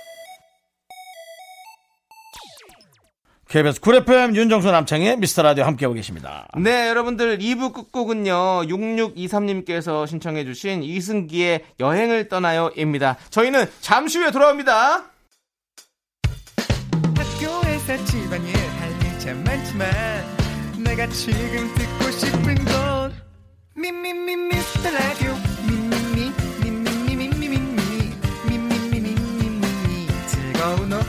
[3.51, 6.47] KBS 쿨 FM 윤정수 남창희의 미스터 라디오 함께하고 계십니다.
[6.57, 8.61] 네, 여러분들 2부 끝곡은요.
[8.61, 13.17] 6623님께서 신청해 주신 이승기의 여행을 떠나요입니다.
[13.29, 15.03] 저희는 잠시 후에 돌아옵니다.
[17.17, 19.89] 학교에서 집안일 할일참 많지만
[20.85, 23.13] 내가 지금 듣고 싶은 건
[23.75, 25.35] 미미미 미스터 라디오
[25.67, 26.31] 미미미
[26.63, 27.59] 미미미 미미미
[28.47, 31.00] 미미미 미미미 즐거운 오후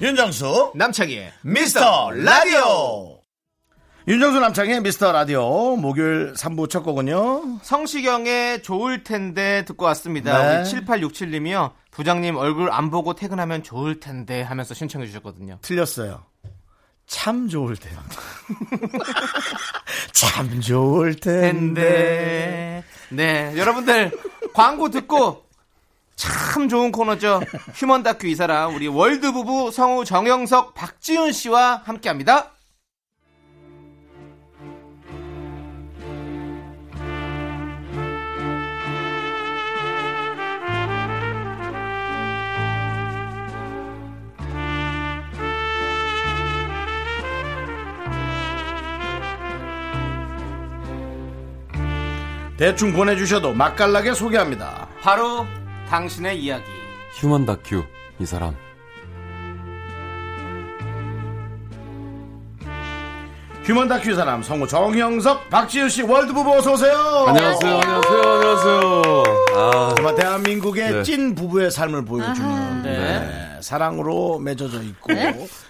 [0.00, 3.20] 윤정수 남창희의 미스터 라디오
[4.06, 10.38] 윤정수 남창의 미스터 라디오 목요일 3부 첫 곡은요 성시경의 좋을 텐데 듣고 왔습니다.
[10.38, 10.58] 네.
[10.58, 11.72] 우리 7867님이요.
[11.90, 15.58] 부장님 얼굴 안 보고 퇴근하면 좋을 텐데 하면서 신청해 주셨거든요.
[15.62, 16.24] 틀렸어요.
[17.06, 17.96] 참 좋을 텐데.
[20.12, 21.80] 참 좋을 텐데.
[21.80, 22.84] 텐데.
[23.10, 24.10] 네, 여러분들
[24.52, 25.45] 광고 듣고
[26.16, 27.40] 참 좋은 코너죠.
[27.74, 32.52] 휴먼 다큐 이 사람 우리 월드 부부 성우 정영석 박지훈 씨와 함께합니다.
[52.56, 54.88] 대충 보내주셔도 맛깔나게 소개합니다.
[55.02, 55.46] 바로
[55.88, 56.64] 당신의 이야기.
[57.14, 57.84] 휴먼 다큐
[58.18, 58.54] 이 사람
[63.66, 66.94] 휴먼 다큐 사람 성우 정형석 박지윤 씨 월드부부 어서 오세요.
[67.26, 69.02] 안녕하세요 안녕하세요 안녕하세요
[69.56, 71.02] 아 정말 대한민국의 네.
[71.02, 72.96] 찐 부부의 삶을 보여주는 네.
[72.96, 75.08] 네, 사랑으로 맺어져 있고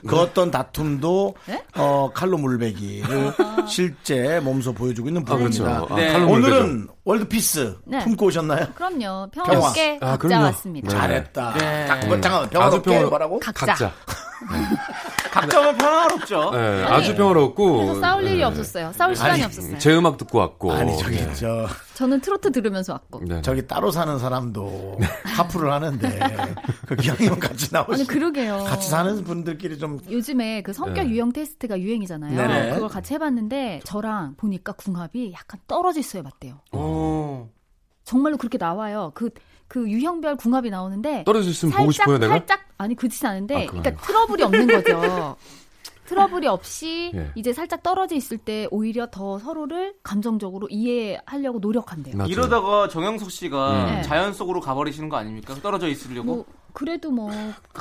[0.06, 1.36] 그 어떤 다툼도
[1.76, 3.32] 어, 칼로 물베기를
[3.66, 5.64] 실제 몸소 보여주고 있는 부부입니다.
[5.64, 5.94] 그렇죠.
[5.94, 6.12] 아, 네.
[6.12, 6.54] 칼로 물베죠.
[6.54, 8.04] 오늘은 월드피스 네.
[8.04, 8.66] 품고 오셨나요?
[8.74, 9.30] 그럼요.
[9.32, 9.46] 평화.
[9.52, 10.44] 평화롭게 아, 각자 그럼요.
[10.44, 10.88] 왔습니다.
[10.92, 10.98] 네.
[11.00, 11.54] 잘했다.
[11.58, 11.86] 네.
[11.86, 13.40] 자, 뭐, 잠깐만 평화롭게 평화로- 뭐라고?
[13.40, 13.66] 각자.
[13.66, 13.92] 각자
[15.40, 16.50] 각자면 평화롭죠.
[16.52, 18.44] 네, 아주 평화롭고 그래서 싸울 일이 네.
[18.44, 18.92] 없었어요.
[18.94, 19.78] 싸울 시간이 없었어요.
[19.78, 21.34] 제 음악 듣고 왔고 아니 저기 네.
[21.34, 23.22] 저 저는 트로트 들으면서 왔고.
[23.24, 23.42] 네.
[23.42, 26.20] 저기 따로 사는 사람도 하프를 하는데
[26.86, 27.92] 그 기왕이면 같이 나오시.
[27.92, 28.64] 아니 그러게요.
[28.64, 31.10] 같이 사는 분들끼리 좀 요즘에 그 성격 네.
[31.10, 32.36] 유형 테스트가 유행이잖아요.
[32.36, 32.74] 네네.
[32.74, 36.60] 그걸 같이 해봤는데 저랑 보니까 궁합이 약간 떨어졌어야 맞대요.
[36.72, 37.48] 오.
[38.04, 39.10] 정말로 그렇게 나와요.
[39.14, 39.30] 그,
[39.68, 43.66] 그 유형별 궁합이 나오는데 떨어져 있으면 보고 싶어요 내가 살짝 아니 그렇진 않은데 아?
[43.66, 45.36] 그러니까 트러블이 없는 거죠.
[46.06, 47.30] 트러블이 없이 예.
[47.34, 52.16] 이제 살짝 떨어져 있을 때 오히려 더 서로를 감정적으로 이해하려고 노력한대요.
[52.16, 52.30] 맞아요.
[52.30, 54.02] 이러다가 정영석 씨가 네.
[54.02, 55.54] 자연 속으로 가버리시는 거 아닙니까?
[55.62, 56.24] 떨어져 있으려고.
[56.26, 57.30] 뭐 그래도 뭐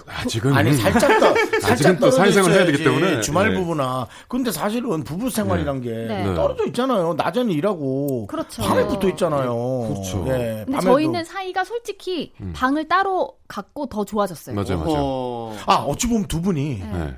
[0.08, 2.84] 아직은 아니 살짝 더 살짝 아직은 또 떨어져 사회생활을 해야 되기.
[2.84, 3.22] 때문에.
[3.22, 3.60] 주말 네.
[3.60, 6.34] 부부나 근데 사실은 부부 생활이란 게 네.
[6.34, 7.14] 떨어져 있잖아요.
[7.16, 8.62] 낮에는 일하고 그렇죠.
[8.64, 9.90] 밤에 붙어 있잖아요.
[9.90, 10.24] 그렇죠.
[10.28, 10.82] 예, 근데 밤에도.
[10.94, 14.56] 저희는 사이가 솔직히 방을 따로 갖고 더 좋아졌어요.
[14.56, 15.58] 맞아요 맞아요 어.
[15.66, 17.16] 아 어찌 보면 두 분이 네.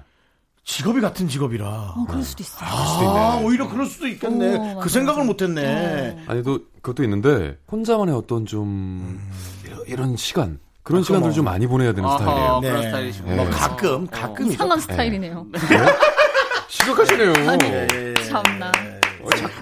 [0.67, 1.65] 직업이 같은 직업이라.
[1.95, 2.59] 어, 그럴 수도 있어요.
[2.69, 4.55] 아, 오히려 그럴 수도 있겠네.
[4.57, 5.23] 오, 맞아, 그 생각을.
[5.23, 6.25] 못했네.
[6.27, 9.31] 아니 또 그것도 있는데 혼자만의 어떤 좀 음.
[9.65, 11.35] 이런, 이런 시간 그런 아, 시간들을 그럼.
[11.35, 12.59] 좀 많이 보내야 되는 아하, 스타일이에요.
[12.61, 12.87] 그런 네.
[12.87, 13.35] 스타일이시구나.
[13.35, 13.51] 뭐 네.
[13.51, 14.53] 가끔 가끔이죠.
[14.55, 15.47] 이상한 스타일이네요.
[16.67, 17.33] 시각하시네요.
[18.29, 18.71] 참나.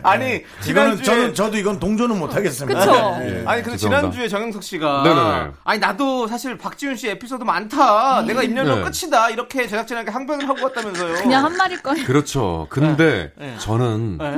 [0.03, 2.79] 아니 이거는 지난주에 저는 저도 이건 동조는 못 하겠습니다.
[2.79, 2.91] 그쵸?
[3.19, 3.43] 네.
[3.45, 4.11] 아니 근데 죄송합니다.
[4.11, 5.51] 지난주에 정영석 씨가 네네네.
[5.63, 8.21] 아니 나도 사실 박지훈 씨 에피소드 많다.
[8.23, 8.83] 내가 입년로 네.
[8.83, 9.29] 끝이다.
[9.29, 11.13] 이렇게 제작진에게 항변을 하고 갔다면서요.
[11.15, 12.05] 그냥 한 말일 거예요.
[12.05, 12.67] 그렇죠.
[12.69, 13.55] 근데 네.
[13.59, 14.35] 저는 네.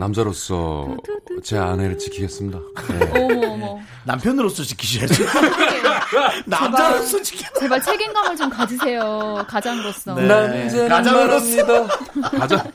[0.00, 0.96] 남자로서
[1.44, 2.58] 제 아내를 지키겠습니다.
[2.88, 3.10] 네.
[3.20, 3.78] 어머 어머.
[4.04, 5.24] 남편으로서 지키셔야죠.
[6.46, 7.46] 남자로서 지켜.
[7.60, 9.44] 제발 책임감을 좀 가지세요.
[9.46, 10.14] 가장으로서.
[10.14, 10.26] 네.
[10.26, 11.86] 남자는 가장으로서.
[12.38, 12.72] 가장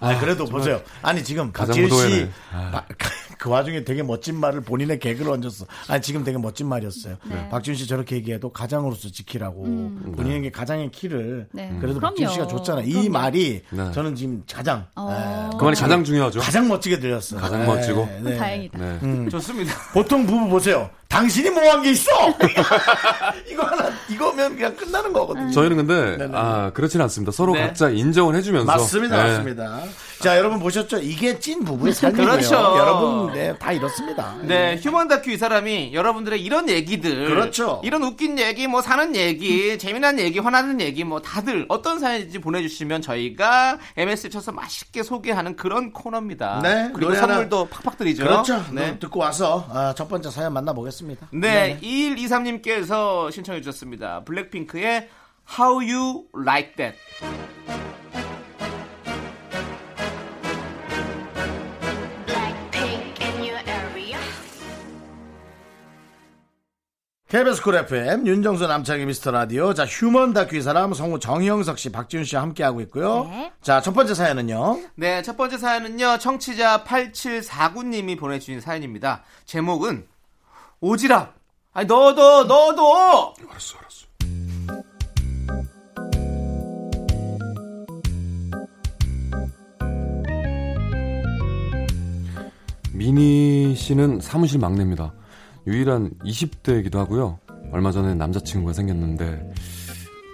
[0.00, 0.80] 아, 그래도 보세요.
[1.02, 2.30] 아니, 지금 가장 박지일 씨, 무도회네.
[2.72, 2.84] 바-
[3.38, 5.66] 그 와중에 되게 멋진 말을 본인의 개그로 얹었어.
[5.88, 7.16] 아니, 지금 되게 멋진 말이었어요.
[7.24, 7.48] 네.
[7.50, 9.62] 박지훈 씨 저렇게 얘기해도 가장으로서 지키라고.
[10.16, 11.48] 본인에게 가장의 키를.
[11.52, 11.68] 네.
[11.78, 12.14] 그래도 그럼요.
[12.14, 12.86] 박지훈 씨가 줬잖아요.
[12.86, 13.10] 이 그럼요.
[13.10, 13.92] 말이 네.
[13.92, 14.86] 저는 지금 가장.
[14.96, 15.50] 어.
[15.52, 16.40] 예, 그 말이 가장 중요하죠.
[16.46, 17.40] 가장 멋지게 들렸어요.
[17.40, 18.08] 가장 네, 멋지고.
[18.22, 18.36] 네.
[18.36, 18.78] 다행이다.
[18.78, 19.28] 네.
[19.30, 19.74] 좋습니다.
[19.92, 20.88] 보통 부부 보세요.
[21.08, 22.10] 당신이 뭐 한 게 있어?
[23.50, 25.50] 이거 하나, 이거면 그냥 끝나는 거거든요.
[25.50, 26.32] 저희는 근데 네네.
[26.36, 27.32] 아 그렇진 않습니다.
[27.32, 27.62] 서로 네.
[27.66, 29.30] 각자 인정을 해주면서 맞습니다, 네.
[29.30, 29.80] 맞습니다.
[30.22, 30.98] 자, 여러분 보셨죠?
[30.98, 32.26] 이게 찐 부부의 삶이고요.
[32.26, 32.54] 그렇죠.
[32.54, 34.34] 여러분, 네, 다 이렇습니다.
[34.42, 37.26] 네, 휴먼 다큐 이 사람이 여러분들의 이런 얘기들.
[37.28, 37.80] 그렇죠.
[37.84, 43.02] 이런 웃긴 얘기, 뭐 사는 얘기, 재미난 얘기, 화나는 얘기, 뭐 다들 어떤 사연인지 보내주시면
[43.02, 46.60] 저희가 MS에 쳐서 맛있게 소개하는 그런 코너입니다.
[46.62, 48.24] 네, 그리고 노래 하나- 선물도 팍팍 드리죠.
[48.24, 48.64] 그렇죠.
[48.72, 48.92] 네.
[48.92, 48.98] 네.
[48.98, 51.28] 듣고 와서 아, 첫 번째 사연 만나보겠습니다.
[51.32, 54.24] 네, 2123님께서 신청해 주셨습니다.
[54.24, 55.08] 블랙핑크의
[55.58, 56.96] How You Like That.
[67.28, 71.90] KBS 쿨 FM 윤정수 남창희 미스터 라디오 자 human 다큐 이 사람 성우 정영석 씨
[71.90, 73.24] 박지훈 씨와 함께하고 있고요.
[73.24, 73.52] 네.
[73.62, 74.80] 자, 첫 번째 사연은요.
[74.94, 79.24] 네, 첫 번째 사연은요, 청취자 8749님이 보내주신 사연입니다.
[79.44, 80.06] 제목은,
[80.80, 81.32] 오지랖!
[81.72, 83.34] 아니, 너도, 너도!
[83.50, 84.06] 알았어, 알았어.
[92.92, 95.12] 미니 씨는 사무실 막내입니다.
[95.66, 97.38] 유일한 20대이기도 하고요.
[97.72, 99.52] 얼마 전에 남자친구가 생겼는데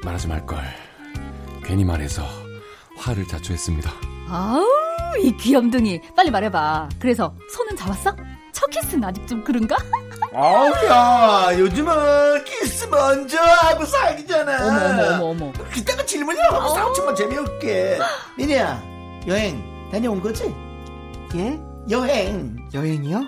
[0.05, 0.59] 말하지 말걸.
[1.65, 2.23] 괜히 말해서
[2.99, 3.91] 화를 자초했습니다.
[4.29, 4.65] 아우
[5.23, 6.89] 이 귀염둥이 빨리 말해봐.
[6.99, 8.15] 그래서 손은 잡았어?
[8.53, 9.77] 첫 키스는 아직 좀 그런가?
[10.35, 14.67] 아우야 요즘은 키스 먼저 하고 사귀잖아.
[14.67, 15.53] 어머 어머 어머 어머.
[15.71, 17.99] 그때가 질문이라고 하고 싸우지만 재미없게.
[18.37, 18.83] 미니야
[19.29, 20.55] 여행 다녀온 거지?
[21.35, 21.59] 예?
[21.91, 22.57] 여행.
[22.75, 23.23] 여행이요?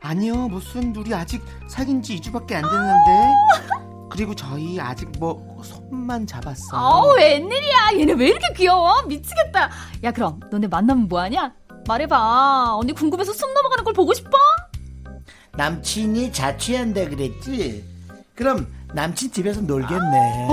[0.00, 4.08] 아니요, 무슨, 우리 아직 사귄 지 2주밖에 안 됐는데.
[4.10, 6.80] 그리고 저희 아직 뭐, 손만 잡았어요.
[6.80, 7.90] 아우 웬일이야.
[7.98, 9.02] 얘네 왜 이렇게 귀여워?
[9.02, 9.68] 미치겠다.
[10.02, 11.52] 야 그럼 너네 만나면 뭐 하냐?
[11.86, 12.74] 말해 봐.
[12.76, 14.30] 언니 궁금해서 숨 넘어가는 걸 보고 싶어?
[15.56, 17.84] 남친이 자취한다 그랬지?
[18.34, 20.48] 그럼 남친 집에서 놀겠네.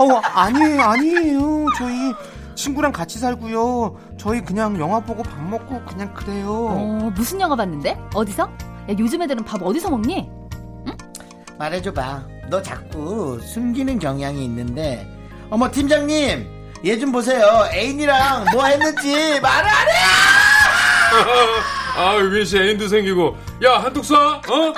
[0.00, 1.66] 어, 아니에요, 아니에요.
[1.78, 2.12] 저희
[2.56, 3.98] 친구랑 같이 살고요.
[4.18, 6.50] 저희 그냥 영화 보고 밥 먹고 그냥 그래요.
[6.70, 7.96] 어 무슨 영화 봤는데?
[8.14, 8.50] 어디서?
[8.88, 10.28] 야 요즘 애들은 밥 어디서 먹니?
[11.58, 12.22] 말해줘봐.
[12.50, 15.06] 너 자꾸 숨기는 경향이 있는데.
[15.50, 17.66] 어머 팀장님 얘 좀 보세요.
[17.72, 19.92] 애인이랑 뭐 했는지 말을 안 해.
[21.96, 23.34] 아, 유빈 씨 애인도 생기고.
[23.64, 24.14] 야, 한뚝 쏴?
[24.50, 24.74] 어?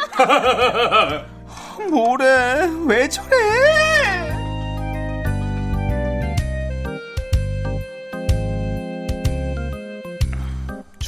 [1.90, 2.70] 뭐래?
[2.86, 4.27] 왜 저래?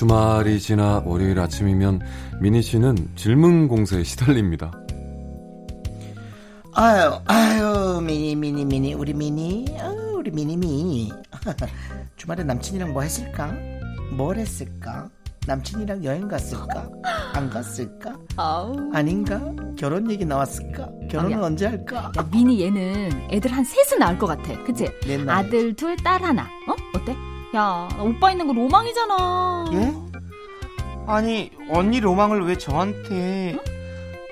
[0.00, 2.00] 주말이 지나 월요일 아침이면
[2.40, 4.72] 미니 씨는 질문 공세에 시달립니다.
[6.72, 11.12] 아유 아유 미니 미니 미니 우리 미니 아유, 우리 미니 미.
[12.16, 13.54] 주말에 남친이랑 뭐 했을까?
[14.16, 15.10] 뭘 했을까?
[15.46, 16.88] 남친이랑 여행 갔을까?
[17.34, 18.16] 안 갔을까?
[18.36, 18.90] 아우.
[18.94, 19.38] 아닌가?
[19.76, 20.88] 결혼 얘기 나왔을까?
[21.10, 21.44] 결혼은 아, 야.
[21.44, 22.10] 언제 할까?
[22.16, 24.64] 야 미니 얘는 애들 한 셋은 낳을 것 같아.
[24.64, 24.88] 그치?
[25.28, 26.44] 아들 둘, 딸 하나.
[26.44, 26.98] 어?
[26.98, 27.14] 어때?
[27.54, 29.64] 야, 나 오빠 있는 거 로망이잖아.
[29.72, 29.94] 예?
[31.06, 33.58] 아니, 언니 로망을 왜 저한테.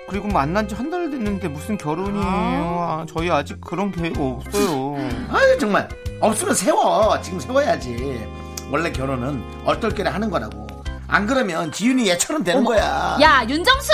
[0.09, 2.25] 그리고 만난 지 한 달 됐는데 무슨 결혼이에요.
[2.25, 4.95] 아, 저희 아직 그런 계획 없어요.
[5.31, 5.87] 아유 정말
[6.21, 8.27] 없으면 세워 지금 세워야지
[8.73, 10.67] 원래 결혼은 얼떨결에 하는 거라고
[11.09, 12.71] 안 그러면 지윤이 얘처럼 되는 어머.
[12.71, 13.93] 거야 야, 윤정수!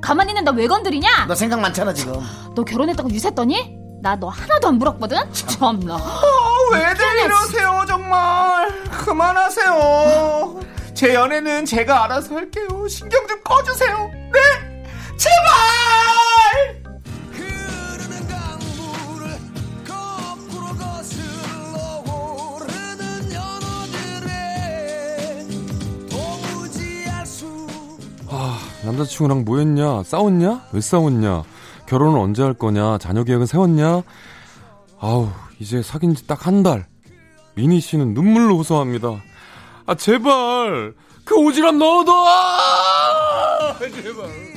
[0.00, 1.26] 가만히 있는 너왜 건드리냐?
[1.28, 2.14] 너 생각 많잖아 지금
[2.54, 3.79] 너 결혼했다고 유세했더니?
[4.02, 5.18] 나 너 하나도 안 부럽거든?
[5.32, 5.94] 참나.
[5.94, 6.20] 아,
[6.72, 8.68] 왜들 이러세요, 정말.
[8.90, 10.60] 그만하세요.
[10.94, 12.86] 제 연애는 제가 알아서 할게요.
[12.88, 14.10] 신경 좀 꺼주세요.
[14.32, 14.84] 네?
[15.16, 15.40] 제발!
[17.32, 19.38] 흐르는 강물을
[19.86, 24.38] 거꾸로 거슬러 오르는 연어들의
[26.10, 27.66] 도무지 알수
[28.30, 30.02] 아, 남자친구랑 뭐 했냐?
[30.04, 30.62] 싸웠냐?
[30.72, 31.44] 왜 싸웠냐?
[31.90, 32.98] 결혼은 언제 할 거냐?
[32.98, 34.02] 자녀 계획은 세웠냐?
[35.00, 36.86] 아우, 이제 사귄 지 딱 한 달.
[37.56, 39.20] 미니 씨는 눈물로 호소합니다.
[39.86, 40.94] 아, 제발!
[41.24, 42.12] 그 오지랖 넣어둬!
[42.12, 43.74] 아!
[43.90, 44.49] 제발.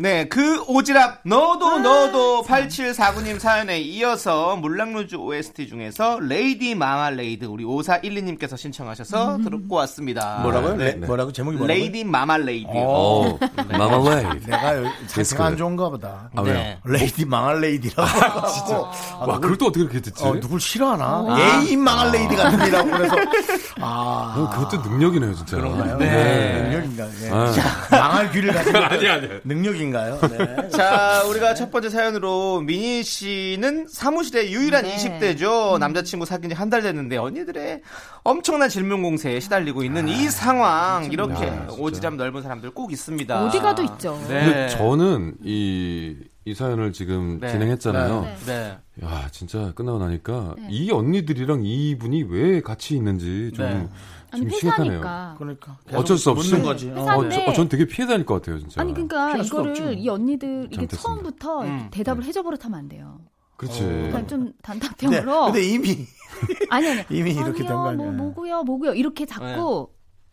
[0.00, 8.56] 네, 그 오지랖 넣어둬 넣어둬 8749님 사연에 이어서 물랑루즈 OST 중에서 Lady Marmalade 우리 5412님께서
[8.56, 10.38] 신청하셔서 듣고 왔습니다.
[10.42, 10.76] 뭐라고요?
[10.76, 10.84] 네.
[10.92, 11.82] 레- 뭐라고 제목이 뭐라고요?
[11.82, 12.68] Lady Marmalade.
[12.72, 13.36] 어.
[13.76, 14.46] Marmalade.
[14.48, 15.56] 내가 요새 상태가 안.
[15.56, 16.30] 좋은가 보다.
[16.36, 16.54] 아, 왜요?
[16.54, 16.78] 네.
[16.84, 18.46] 레이디 망할 레이디라고.
[18.46, 18.76] 진짜.
[19.18, 20.22] 아, 와, 그걸 또 어떻게 그렇게 듣지?
[20.24, 21.04] 어, 누굴 싫어하나?
[21.28, 21.62] 아.
[21.64, 23.16] 예의 망할 레이디 같은 이라고 그래서.
[23.80, 24.34] 아.
[24.36, 25.56] 어, 그것도 능력이네요, 진짜.
[25.56, 25.96] 그런가요?
[25.98, 26.62] 네.
[26.62, 27.10] 능력인가요?
[27.20, 27.30] 네.
[27.32, 27.50] 아.
[27.50, 29.28] 자, 망할 귀를 가진 아니, 아니.
[29.42, 30.18] 능력인 가요?
[30.20, 30.68] 네.
[30.70, 34.96] 자, 우리가 첫 번째 사연으로 미니 씨는 사무실의 유일한 네.
[34.96, 35.78] 20대죠.
[35.78, 37.82] 남자친구 사귄 지 한 달 됐는데 언니들의
[38.24, 41.10] 엄청난 질문 공세에 시달리고 있는 이 상황.
[41.12, 41.66] 이렇게 야.
[41.70, 43.44] 오지랖 넓은 사람들 꼭 있습니다.
[43.46, 44.18] 어디 가도 있죠.
[44.28, 44.44] 네.
[44.44, 47.50] 근데 저는 이, 이 사연을 지금 네.
[47.50, 48.22] 진행했잖아요.
[48.22, 48.36] 네.
[48.46, 48.78] 네.
[49.06, 50.66] 야, 진짜 끝나고 나니까 네.
[50.70, 53.88] 이 언니들이랑 이 분이 왜 같이 있는지 좀, 네.
[54.30, 54.50] 아니 좀.
[54.50, 55.34] 회사니까.
[55.38, 55.78] 그러니까.
[55.94, 56.90] 어쩔 수 없이 거지.
[56.90, 56.92] 어.
[56.94, 58.80] 어, 회사인데 저, 어, 전 되게 피해 다닐 것 같아요, 진짜.
[58.80, 59.92] 아니 그러니까 이거를 없지 뭐.
[59.92, 60.86] 이 언니들 이게.
[60.86, 61.88] 처음부터 음.
[61.90, 63.20] 대답을 해줘버릇하면 안 돼요.
[63.56, 63.82] 그렇지.
[63.82, 64.52] 그러니까 좀 네.
[64.62, 65.46] 단답형으로.
[65.46, 66.06] 근데 이미
[66.70, 67.04] 아니 아니.
[67.10, 67.96] 이미 이렇게 된거 아니요, 아니야.
[67.96, 69.88] 뭐 뭐고요, 뭐고요 이렇게 자꾸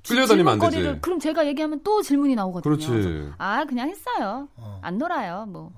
[0.08, 0.99] 끌려다니면 안 되지.
[1.01, 2.77] 그럼 제가 얘기하면 또 질문이 나오거든요.
[2.77, 3.31] 그렇지.
[3.38, 4.47] 아 그냥 했어요.
[4.58, 4.79] 어.
[4.81, 5.45] 안 놀아요.
[5.47, 5.71] 뭐.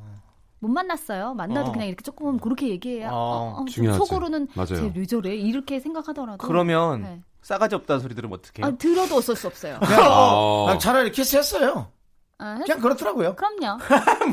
[0.59, 1.35] 못 만났어요.
[1.35, 1.71] 만나도 어.
[1.71, 3.97] 그냥 이렇게 조금 그렇게 얘기해야 어, 어, 어, 좀 중요하지.
[3.99, 4.91] 속으로는 맞아요.
[4.91, 7.21] 쟤왜 저래 이렇게 생각하더라도 그러면 네.
[7.47, 8.67] 싸가지 없다는 소리 들으면 어떡해요?
[8.67, 9.79] 아, 들어도 어쩔 수 없어요.
[9.79, 10.63] 그냥, 아.
[10.65, 11.89] 그냥 차라리 키스했어요.
[12.39, 13.35] 아, 그냥 그렇더라고요.
[13.37, 13.79] 그럼요.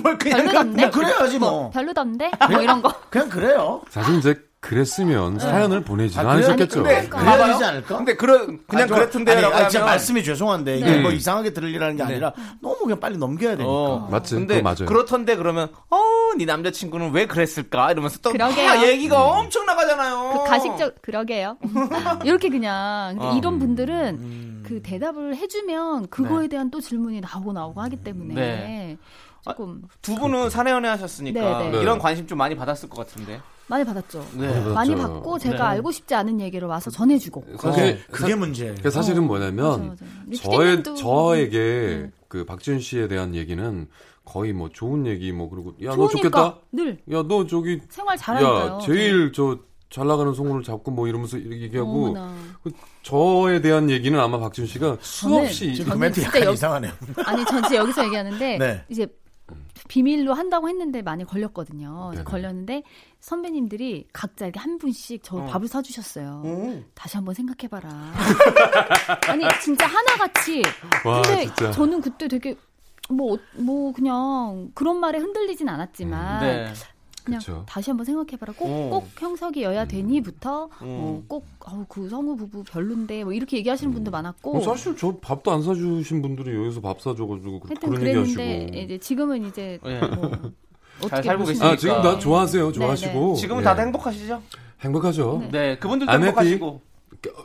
[0.03, 0.77] 뭘 그냥 별로던데?
[0.77, 1.71] 그냥 그래야지 뭐.
[1.71, 2.33] 별로던데?
[2.51, 2.93] 뭐 이런 거.
[3.11, 3.83] 그냥 그래요.
[3.89, 6.83] 사실 이제 그랬으면 사연을 보내지 아, 않으셨겠죠.
[7.11, 7.53] 봐봐요.
[7.53, 7.97] 되지 않을까?
[7.99, 11.03] 근데 그런 그냥 아, 저- 그랬던데요라고 아니, 아, 진짜 말씀이 죄송한데 이게 네.
[11.03, 12.13] 뭐 이상하게 들리라는 게 네.
[12.13, 13.71] 아니라 너무 그냥 빨리 넘겨야 되니까.
[13.71, 14.09] 어.
[14.11, 14.35] 맞지?
[14.35, 14.87] 근데 맞아요.
[14.87, 15.99] 그렇던데 그러면 어,
[16.39, 17.93] 네 남자친구는 왜 그랬을까?
[17.93, 18.67] 이러면서 또 그러게요.
[18.67, 20.33] 막 얘기가 엄청 나가잖아요.
[20.33, 21.59] 그 가식적 그러게요.
[22.25, 23.37] 이렇게 그냥 어.
[23.37, 24.63] 이런 분들은 음.
[24.67, 28.97] 그 대답을 해주면 그거에 대한 또 질문이 나오고 나오고 하기 때문에 네.
[29.43, 31.81] 조금 두 분은 사내 연애 하셨으니까 네, 네.
[31.83, 33.43] 이런 관심 좀 많이 받았을 것 같은데.
[33.67, 34.27] 많이 받았죠.
[34.35, 34.47] 네.
[34.73, 35.13] 많이 받았죠.
[35.15, 35.63] 받고 제가 네.
[35.63, 37.45] 알고 싶지 않은 얘기를 와서 전해주고.
[37.59, 38.75] 사실 어, 그게 문제예요.
[38.83, 40.43] 그 사실은 어, 뭐냐면 맞아, 맞아.
[40.43, 43.87] 저의 저에게 그 박지윤 씨에 대한 얘기는
[44.25, 46.59] 거의 뭐 좋은 얘기 뭐 그리고 야 너 좋겠다.
[46.73, 48.17] 늘 야 너 저기 생활.
[48.43, 49.59] 야 제일 저
[49.91, 52.35] 잘 나가는 송우를 잡고 뭐 이러면서 이렇게 얘기하고 어머나.
[53.05, 56.93] 저에 대한 얘기는 아마 박지윤 씨가 수없이 지금 그 저는 멘트 진짜 약간 여- 이상하네요.
[57.25, 58.85] 아니 전 진짜 여기서 얘기하는데 네.
[58.89, 59.07] 이제
[59.89, 62.11] 비밀로 한다고 했는데 많이 걸렸거든요.
[62.13, 62.25] 네네.
[62.25, 62.83] 걸렸는데
[63.21, 65.47] 선배님들이 각자 이렇게 한 분씩 저 어.
[65.47, 66.43] 밥을 사주셨어요.
[66.45, 66.87] 음.
[66.95, 67.91] 다시 한번 생각해봐라.
[69.29, 70.63] 아니 진짜 하나같이.
[71.05, 72.57] 와 근데 진짜 저는 그때 되게
[73.11, 76.73] 뭐뭐 그냥 그런 말에 흔들리진 않았지만 네.
[77.25, 77.65] 그냥 그쵸.
[77.67, 78.53] 다시 한번 생각해봐라.
[78.57, 78.89] 꼭 어.
[78.91, 80.87] 꼭 형석이어야 되니부터 음.
[80.87, 84.59] 어, 꼭 어우, 그 성우 부부 별론데 뭐 이렇게 얘기하시는 분도 많았고.
[84.59, 88.79] 어, 사실 저 밥도 안 사주신 분들이 여기서 밥 사줘가지고 그- 하여튼 그런 그랬는데 얘기하시고
[88.79, 90.01] 이제 지금은 이제 예.
[90.01, 90.31] 뭐
[91.03, 93.65] 어떻게 살고 보시면 아 지금 다 좋아하세요 네, 좋아하시고 지금은 예.
[93.65, 94.43] 다들 행복하시죠?
[94.83, 95.49] 행복하죠 네.
[95.51, 95.79] 네.
[95.79, 96.81] 그분들도 I'm 행복하시고.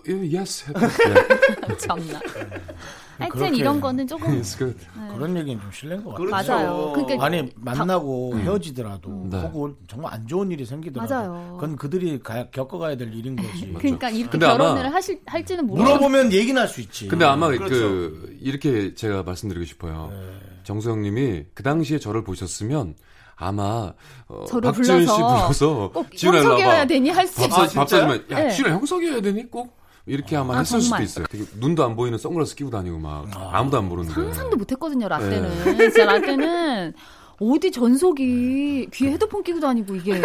[0.10, 0.74] 예, yes 예.
[1.78, 2.20] 참나.
[3.20, 4.78] 하여튼 그렇게- 이런 거는 조금 It's good.
[5.14, 6.28] 그런 얘기는 좀 실례인 것 같아요.
[6.28, 6.52] 그렇죠.
[6.54, 6.92] 맞아요.
[6.96, 9.38] 그러니까 아니 만나고 헤어지더라도 네.
[9.42, 11.58] 혹은 정말 안 좋은 일이 생기더라도 맞아요.
[11.60, 13.74] 그건 그들이 가- 겪어가야 될 일인 거지.
[13.78, 17.08] 그러니까 이렇게 결혼을 하실 할지는 모르고 물어보면 얘기 날 수 있지.
[17.08, 17.68] 근데 아마 그렇죠.
[17.70, 20.10] 그 이렇게 제가 말씀드리고 싶어요.
[20.12, 20.40] 네.
[20.64, 22.96] 정수영님이 그 당시에 저를 보셨으면
[23.36, 23.94] 아마
[24.28, 26.86] 어, 저를 박지윤 씨 불러서 형석이어야 와봐.
[26.88, 27.88] 되니 할수 밥, 사, 아, 밥 진짜요?
[28.10, 28.52] 사주면 야 네.
[28.52, 31.06] 지윤아 형석이어야 되니 꼭 이렇게 아마 아, 했을 정말.
[31.08, 31.26] 수도 있어요.
[31.28, 34.14] 되게 눈도 안 보이는 선글라스 끼고 다니고 막 아무도 안 모르는데.
[34.14, 35.10] 상상도 못했거든요 네.
[35.10, 36.94] 라떼는 진짜 라떼는
[37.42, 40.20] 어디 전속이 귀에 헤드폰 끼고 다니고 이게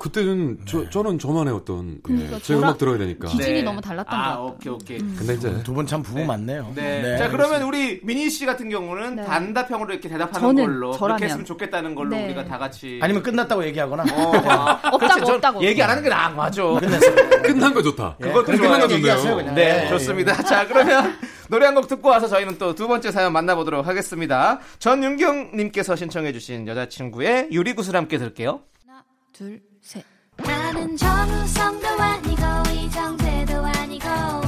[0.00, 3.28] 그때는 저, 저는 저만의 어떤 그러니까 예, 제 저랑 음악 들어야 되니까.
[3.28, 4.72] 기준이 너무 달랐던 아, 것 같아요.
[4.72, 4.98] 오케이, 오케이.
[5.16, 6.72] 근데 이제 두 분 참 부부 많네요.
[6.74, 7.16] 네.
[7.18, 9.24] 자, 그러면 우리 미니 씨 같은 경우는 네.
[9.24, 11.16] 단답형으로 이렇게 대답하는 저는 걸로 저라면.
[11.16, 12.24] 그렇게 했으면 좋겠다는 걸로 네.
[12.26, 14.02] 우리가 다 같이 아니면 끝났다고 얘기하거나.
[14.12, 15.62] 어, 아, 없다고, 없다고.
[15.62, 16.28] 얘기 안 하는 게 나아.
[16.30, 16.62] 맞아.
[17.42, 18.16] 끝난 거 좋다.
[18.20, 18.72] 그것도 그렇게 좋아요.
[18.82, 19.54] 끝난 얘기하세요, 그냥.
[19.54, 20.34] 네, 예, 좋습니다.
[20.42, 21.16] 자, 그러면
[21.50, 24.60] 노래 한 곡 듣고 와서 저희는 또 두 번째 사연 만나보도록 하겠습니다.
[24.78, 28.60] 전윤경님께서 신청해주신 여자친구의 유리구슬 함께 들을게요.
[29.32, 30.04] 둘, 셋.
[30.36, 34.06] 나는 정우성도 아니고 이정재도 아니고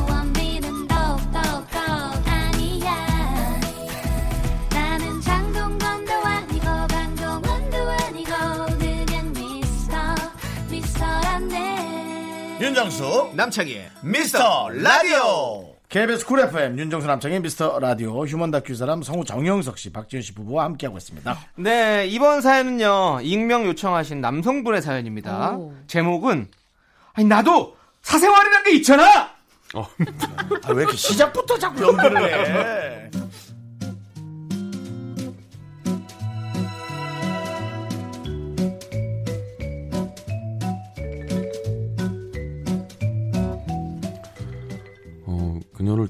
[0.08, 1.38] 원빈은 더욱더
[2.24, 2.94] 아니야
[4.70, 8.30] 나는 장동건도 아니고 강동원도 아니고
[8.78, 9.96] 그냥 미스터
[10.70, 15.71] 미스터란데 윤정수 남창희의 미스터 라디오.
[15.92, 20.34] KBS 쿨 FM 윤정수 남창희의 미스터 라디오 human 다큐 사람 성우 정영석 씨, 박지현 씨
[20.34, 21.38] 부부와 함께하고 있습니다.
[21.56, 25.50] 네, 이번 사연은요, 익명 요청하신 남성분의 사연입니다.
[25.58, 25.74] 오.
[25.88, 26.48] 제목은,
[27.12, 29.04] 아니, 나도 사생활이라는 게 있잖아!
[29.74, 29.86] 어,
[30.64, 33.01] 아, 왜 이렇게 시작부터 자꾸 연기를 해?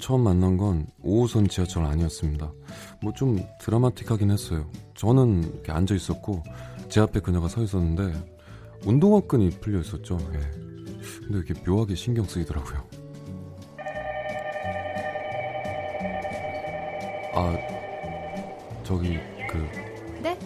[0.02, 2.52] 처음 만난 건 5호선 지하철 아니었습니다.
[3.02, 4.68] 뭐 좀 드라마틱하긴 했어요.
[4.96, 6.42] 저는 이렇게 앉아 있었고
[6.88, 8.12] 제 앞에 그녀가 서 있었는데
[8.84, 10.18] 운동화끈이 풀려 있었죠.
[10.34, 10.38] 예.
[11.20, 12.82] 근데 이렇게 묘하게 신경 쓰이더라고요.
[17.34, 17.56] 아
[18.82, 19.58] 저기 그
[20.20, 20.36] 네?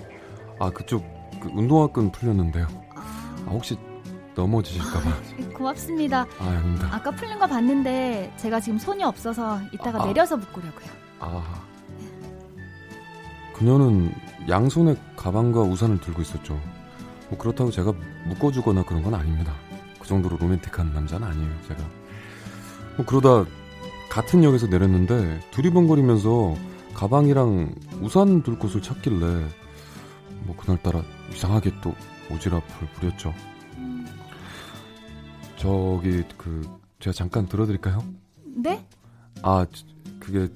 [0.58, 1.02] 아 그쪽
[1.40, 2.66] 그 운동화끈 풀렸는데요.
[2.94, 3.74] 아 혹시
[4.36, 5.10] 넘어지실까봐.
[5.56, 6.26] 고맙습니다.
[6.38, 6.88] 아 아닙니다.
[6.92, 10.06] 아까 풀린 거 봤는데 제가 지금 손이 없어서 이따가 아.
[10.06, 10.88] 내려서 묶으려고요.
[11.18, 11.62] 아
[13.54, 14.12] 그녀는
[14.48, 16.60] 양손에 가방과 우산을 들고 있었죠.
[17.30, 17.92] 뭐 그렇다고 제가
[18.26, 19.52] 묶어주거나 그런 건 아닙니다.
[19.98, 21.50] 그 정도로 로맨틱한 남자는 아니에요.
[21.66, 21.82] 제가.
[22.96, 23.50] 뭐 그러다
[24.10, 26.54] 같은 역에서 내렸는데 두리번거리면서
[26.94, 29.46] 가방이랑 우산 둘 곳을 찾길래
[30.44, 31.94] 뭐 그날따라 이상하게 또
[32.30, 32.62] 오지랖을
[32.94, 33.34] 부렸죠.
[35.70, 36.62] 저기 그
[37.00, 38.04] 제가 잠깐 들어드릴까요?
[38.44, 38.86] 네?
[39.42, 39.84] 아 저-
[40.20, 40.48] 그게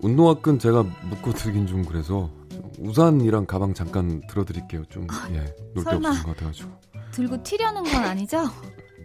[0.00, 2.30] 운동화끈 제가 묶고 들긴 좀 그래서
[2.78, 4.84] 우산이랑 가방 잠깐 들어드릴게요.
[4.90, 5.90] 좀 예, 놀 데.
[5.94, 6.70] 없는 것 같아가지고.
[7.12, 8.44] 들고 튀려는 건 아니죠?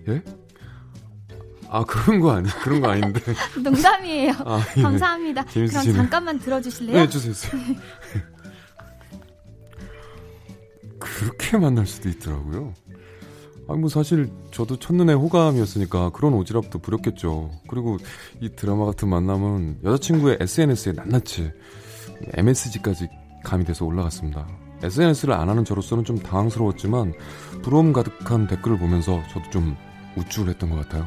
[0.09, 0.21] 예?
[1.69, 3.21] 아 그런 거 아니 그런 거 아닌데.
[3.63, 4.33] 농담이에요.
[4.39, 4.81] 아, 예.
[4.81, 5.43] 감사합니다.
[5.45, 5.93] 그럼 재밌으시네.
[5.93, 6.97] 잠깐만 들어주실래요?
[6.97, 7.07] 네.
[7.09, 7.33] 주세요.
[10.99, 12.73] 그렇게 만날 수도 있더라고요.
[13.69, 17.51] 아니 뭐 사실 저도 첫눈에 호감이었으니까 그런 오지랖도 부렸겠죠.
[17.67, 17.97] 그리고
[18.41, 21.51] 이 드라마 같은 만남은 여자친구의 SNS에 낱낱이
[22.33, 23.09] MSG까지
[23.43, 24.47] 가미돼서 올라갔습니다.
[24.81, 27.13] SNS를 안 하는 저로서는 좀 당황스러웠지만
[27.61, 29.77] 부러움 가득한 댓글을 보면서 저도 좀
[30.17, 31.05] 우쭐했던 것 같아요.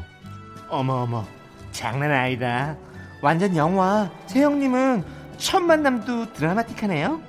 [0.69, 1.25] 어머 어머
[1.71, 2.75] 장난 아니다
[3.21, 5.03] 완전 영화 세영님은
[5.37, 7.21] 첫 만남도 드라마틱하네요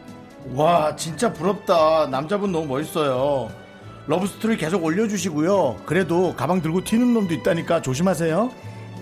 [0.55, 3.51] 와 진짜 부럽다 남자분 너무 멋있어요
[4.07, 8.51] 러브스토리 계속 올려주시고요 그래도 가방 들고 튀는 놈도 있다니까 조심하세요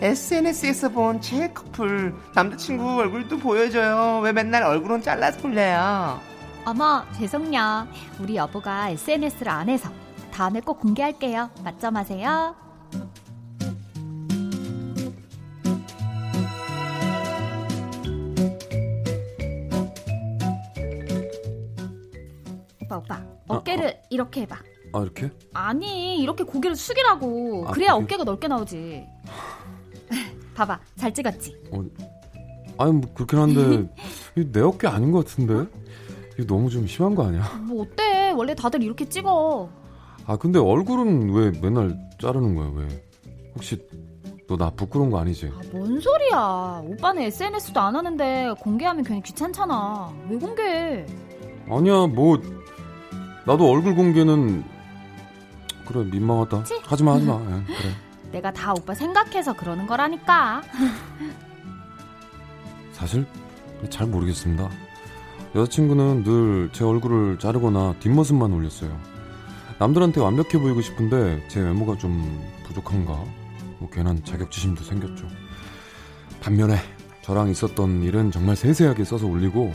[0.00, 6.32] SNS에서 본제 커플 남자친구 얼굴도 보여줘요 왜 맨날 얼굴은 잘라서 올려요
[6.64, 7.88] 어머, 죄송요.
[8.20, 9.90] 우리 여보가 SNS를 안 해서
[10.30, 11.50] 다음에 꼭 공개할게요.
[11.64, 12.54] 맞점하세요.
[22.82, 23.22] 오빠, 오빠.
[23.48, 24.56] 어깨를 이렇게 해봐.
[24.92, 25.30] 아 이렇게?
[25.54, 27.64] 아니, 이렇게 고개를 숙이라고.
[27.68, 29.06] 아, 그래야 고개- 어깨가 넓게 나오지.
[30.54, 31.56] 봐봐, 잘 찍었지?
[31.72, 31.82] 어,
[32.78, 33.88] 아니 뭐 그렇긴 한데
[34.36, 35.70] 이거 내 어깨 아닌 것 같은데
[36.38, 37.42] 이거 너무 좀 심한 거 아니야?
[37.66, 38.30] 뭐 어때?
[38.32, 39.70] 원래 다들 이렇게 찍어.
[40.26, 43.02] 아 근데 얼굴은 왜 맨날 자르는 거야 왜?
[43.54, 43.76] 혹시
[44.48, 45.50] 너 나 부끄러운 거 아니지?
[45.72, 46.82] 뭔 소리야?
[46.84, 50.12] 오빠는 SNS도 안 하는데 공개하면 괜히 귀찮잖아.
[50.28, 51.06] 왜 공개해?
[51.70, 52.38] 아니야 뭐
[53.46, 54.62] 나도 얼굴 공개는
[55.92, 56.64] 그래 민망하다.
[56.84, 57.34] 하지마 하지마
[57.68, 57.94] 예, 그래.
[58.32, 60.62] 내가 다 오빠 생각해서 그러는 거라니까.
[62.92, 63.26] 사실
[63.90, 64.70] 잘 모르겠습니다.
[65.54, 68.96] 여자친구는 늘 제 얼굴을 자르거나 뒷모습만 올렸어요.
[69.78, 73.12] 남들한테 완벽해 보이고 싶은데 제 외모가 좀 부족한가?
[73.78, 75.26] 뭐 괜한 자격지심도 생겼죠.
[76.40, 76.76] 반면에
[77.22, 79.72] 저랑 있었던 일은 정말 세세하게 써서 올리고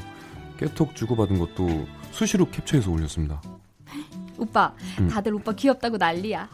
[0.58, 3.42] 깨톡 주고받은 것도 수시로 캡처해서 올렸습니다.
[4.38, 5.08] 오빠, 음.
[5.08, 6.48] 다들 오빠 귀엽다고 난리야.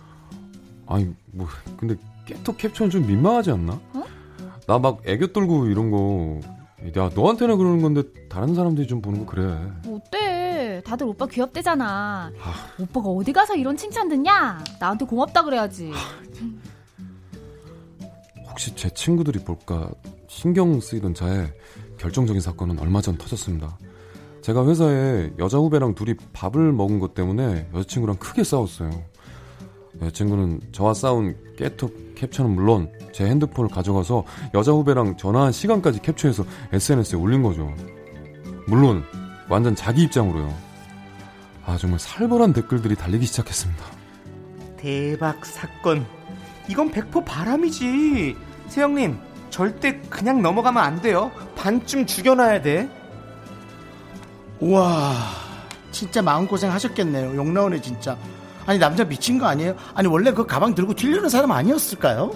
[0.88, 3.80] 아니 뭐 근데 깨톡 캡처는 좀 민망하지 않나?
[4.68, 6.40] 나막 애교 떨고 이런 거.
[6.98, 9.58] 야 너한테나 그러는 건데 다른 사람들이 좀 보는 거 그래.
[9.86, 10.82] 뭐 어때?
[10.86, 12.32] 다들 오빠 귀엽대잖아.
[12.80, 14.62] 오빠가 어디 가서 이런 칭찬 듣냐?
[14.80, 15.92] 나한테 고맙다 그래야지.
[18.50, 19.90] 혹시 제 친구들이 볼까
[20.28, 21.48] 신경 쓰이던 차에
[21.98, 23.78] 결정적인 사건은 얼마 전 터졌습니다.
[24.44, 28.90] 제가 회사에 여자 후배랑 둘이 밥을 먹은 것 때문에 여자친구랑 크게 싸웠어요.
[30.02, 37.18] 여자친구는 저와 싸운 깨톡 캡처는 물론 제 핸드폰을 가져가서 여자 후배랑 전화한 시간까지 캡처해서 SNS에
[37.18, 37.74] 올린 거죠.
[38.68, 39.04] 물론
[39.48, 40.54] 완전 자기 입장으로요.
[41.66, 43.82] 아 정말 살벌한 댓글들이 달리기 시작했습니다.
[44.76, 46.06] 대박 사건
[46.68, 48.36] 이건 100% 바람이지
[48.68, 49.18] 세영님
[49.50, 52.90] 절대 그냥 넘어가면 안 돼요 반쯤 죽여놔야 돼
[54.64, 55.16] 우와
[55.92, 58.18] 진짜 마음고생 하셨겠네요 욕 나오네 진짜
[58.66, 59.76] 아니 남자 미친 거 아니에요?
[59.94, 62.32] 아니 원래 그 가방 들고 튀려는 사람 아니었을까요?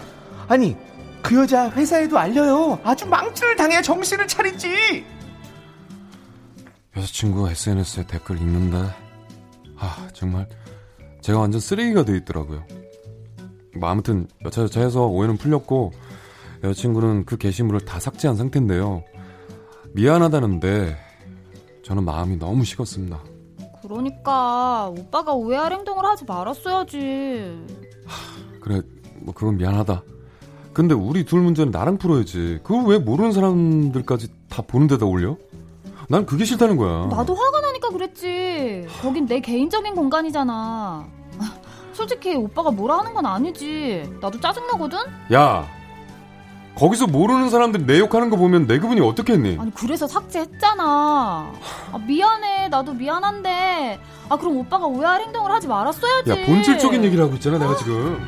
[0.48, 0.76] 아니
[1.22, 5.06] 그 여자 회사에도 알려요 아주 망치를 당해야 정신을 차리지
[6.98, 8.90] 여자친구가 SNS에 댓글 읽는데
[9.78, 10.50] 아 정말
[11.22, 12.66] 제가 완전 쓰레기가 돼 있더라고요.
[13.76, 15.92] 뭐 아무튼 여차여차해서 오해는 풀렸고
[16.64, 19.04] 여자친구는 그 게시물을 다 삭제한 상태인데요.
[19.94, 21.07] 미안하다는데
[21.88, 23.18] 저는 마음이 너무 식었습니다.
[23.82, 27.66] 그러니까 오빠가 오해할 행동을 하지 말았어야지.
[28.60, 28.82] 그래
[29.22, 30.04] 뭐 그건 미안하다.
[30.74, 32.60] 근데 우리 둘 문제는 나랑 풀어야지.
[32.62, 35.38] 그걸 왜 모르는 사람들까지 다 보는 데다 올려?
[36.10, 37.06] 난 그게 싫다는 거야.
[37.06, 38.88] 나도 화가 나니까 그랬지.
[39.02, 41.08] 거긴 내 개인적인 공간이잖아.
[41.94, 44.04] 솔직히 오빠가 뭐라 하는 건 아니지.
[44.20, 44.98] 나도 짜증나거든?
[45.32, 45.66] 야,
[46.78, 49.58] 거기서 모르는 사람들 내 욕하는 거 보면 내 기분이 어떻겠니?
[49.60, 50.84] 아니, 그래서 삭제했잖아.
[51.92, 52.70] 아, 미안해.
[52.70, 54.00] 나도 미안한데.
[54.30, 56.30] 아, 그럼 오빠가 오해할 행동을 하지 말았어야지.
[56.30, 58.20] 야, 본질적인 얘기를 하고 있잖아, 내가 지금.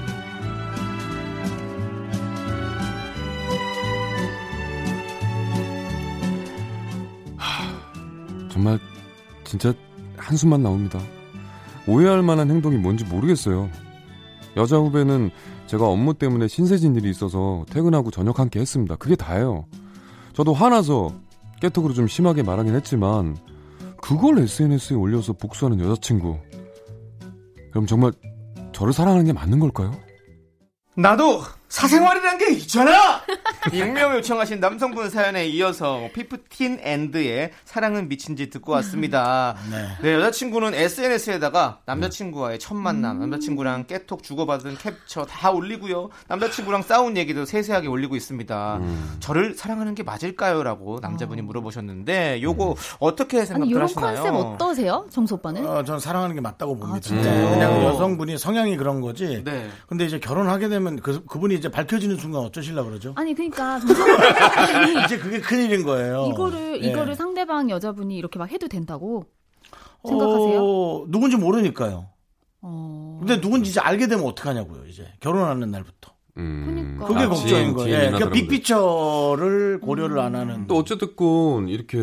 [7.37, 8.79] 하, 정말
[9.43, 9.71] 진짜
[10.17, 10.99] 한숨만 나옵니다.
[11.87, 13.69] 오해할 만한 행동이 뭔지 모르겠어요.
[14.57, 15.29] 여자 후배는
[15.69, 18.95] 제가 업무 때문에 신세진 일이 있어서 퇴근하고 저녁 함께 했습니다.
[18.95, 19.67] 그게 다예요.
[20.33, 21.13] 저도 화나서
[21.61, 23.37] 깨톡으로 좀 심하게 말하긴 했지만
[24.01, 26.39] 그걸 SNS에 올려서 복수하는 여자친구.
[27.69, 28.11] 그럼 정말
[28.71, 29.93] 저를 사랑하는 게 맞는 걸까요?
[30.97, 33.21] 나도 사생활이란 게 있잖아.
[33.71, 39.55] 익명 요청하신 남성분 사연에 이어서 피프틴 앤드의 사랑은 미친지 듣고 왔습니다.
[40.01, 40.13] 네.
[40.15, 46.09] 여자친구는 SNS에다가 남자친구와의 첫 만남, 남자친구랑 깨톡 주고받은 캡처 다 올리고요.
[46.27, 48.81] 남자친구랑 싸운 얘기도 세세하게 올리고 있습니다.
[49.19, 54.15] 저를 사랑하는 게 맞을까요?라고 남자분이 물어보셨는데 요거 어떻게 아니, 생각들 이런 하시나요?
[54.23, 55.05] 컨셉 어떠세요?
[55.11, 55.65] 정수 오빠는?
[55.67, 56.97] 어, 저는 사랑하는 게 맞다고 봅니다.
[56.97, 57.49] 아, 진짜요?
[57.51, 59.43] 그냥 여성분이 성향이 그런 거지.
[59.43, 59.69] 네.
[59.87, 63.13] 근데 이제 결혼하게 되면 그, 그분이 이제 밝혀지는 순간 어쩌실라 그러죠?
[63.15, 63.79] 아니, 그러니까
[65.05, 66.29] 이제 그게 큰일인 거예요.
[66.33, 66.87] 이거를 예.
[66.89, 69.25] 이거를 상대방 여자분이 이렇게 막 해도 된다고
[70.07, 70.59] 생각하세요?
[70.63, 72.07] 어, 누군지 모르니까요.
[72.61, 73.17] 어.
[73.19, 75.07] 근데 누군지 이제 알게 되면 어떡하냐고요, 이제.
[75.19, 76.13] 결혼하는 날부터.
[76.37, 77.05] 음, 그러니까.
[77.07, 77.95] 그게 아, 걱정인 거예요.
[77.95, 78.29] 예, 그러니까.
[78.31, 80.67] 빅피처를 고려를 안 하는.
[80.67, 81.09] 또 어쨌든
[81.67, 81.97] 이렇게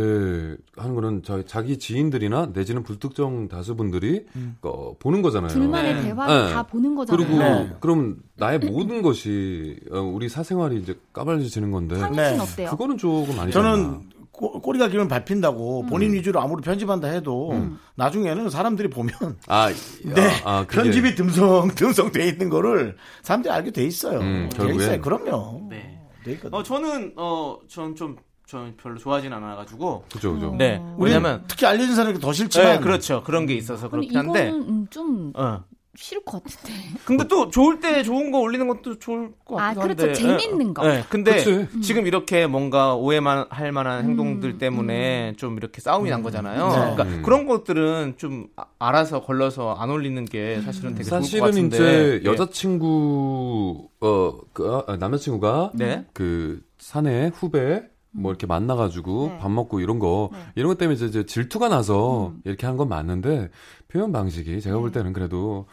[0.76, 4.26] 하는 거는 자, 자기 지인들이나 내지는 불특정 다수분들이
[4.62, 5.50] 어, 보는 거잖아요.
[5.50, 6.02] 둘만의 네.
[6.02, 6.52] 대화를 네.
[6.52, 7.26] 다 보는 거잖아요.
[7.26, 7.72] 그리고 네.
[7.80, 12.38] 그럼 나의 모든 것이 어, 우리 사생활이 이제 까발려지는 건데 네.
[12.38, 12.70] 어때요?
[12.70, 13.50] 그거는 조금 아니잖아.
[13.50, 14.00] 저는
[14.36, 17.52] 꼬, 꼬리가 길면 밟힌다고 본인 위주로 아무리 편집한다 해도
[17.94, 19.12] 나중에는 사람들이 보면
[19.48, 19.70] 아,
[20.04, 24.20] 네, 아, 그게- 편집이 듬성 듬성 돼 있는 거를 사람들이 알게 돼 있어요.
[24.20, 24.80] 음, 돼 결국엔.
[24.80, 25.00] 있어요.
[25.00, 25.66] 그럼요.
[25.70, 26.00] 네.
[26.24, 26.56] 돼 있거든.
[26.58, 28.16] 어 저는 어전좀
[28.46, 30.54] 전 별로 좋아하진 않아가지고 그죠 그죠.
[30.56, 34.86] 네 왜냐면 특히 알려진 사람이 더 싫지만 네, 그렇죠 그런 게 있어서 그렇긴 한데 음,
[34.90, 35.64] 좀 어.
[35.96, 36.72] 싫을 것 같은데.
[37.04, 40.22] 근데 또 좋을 때 좋은 거 올리는 것도 좋을 것 아, 같기도 그렇죠.
[40.26, 40.38] 한데.
[40.38, 40.86] 재밌는 거.
[40.86, 41.80] 네, 근데 그치.
[41.82, 46.68] 지금 이렇게 뭔가 오해만 할 만한 음, 행동들 때문에 좀 이렇게 싸움이 난 거잖아요.
[46.68, 46.74] 네.
[46.74, 47.22] 그러니까 음.
[47.22, 51.76] 그런 것들은 좀 아- 알아서 걸러서 안 올리는 게 사실은 되게 좋을 것 사실은 같은데.
[51.76, 52.30] 이제 예.
[52.30, 56.04] 여자친구 어 그 아, 남자친구가 네.
[56.12, 59.38] 그 사내 후배 뭐 이렇게 만나가지고 네.
[59.38, 60.38] 밥 먹고 이런 거 네.
[60.54, 62.40] 이런 것 때문에 이제, 질투가 나서 음.
[62.44, 63.50] 이렇게 한 건 맞는데
[63.88, 64.80] 표현 방식이 제가 네.
[64.80, 65.66] 볼 때는 그래도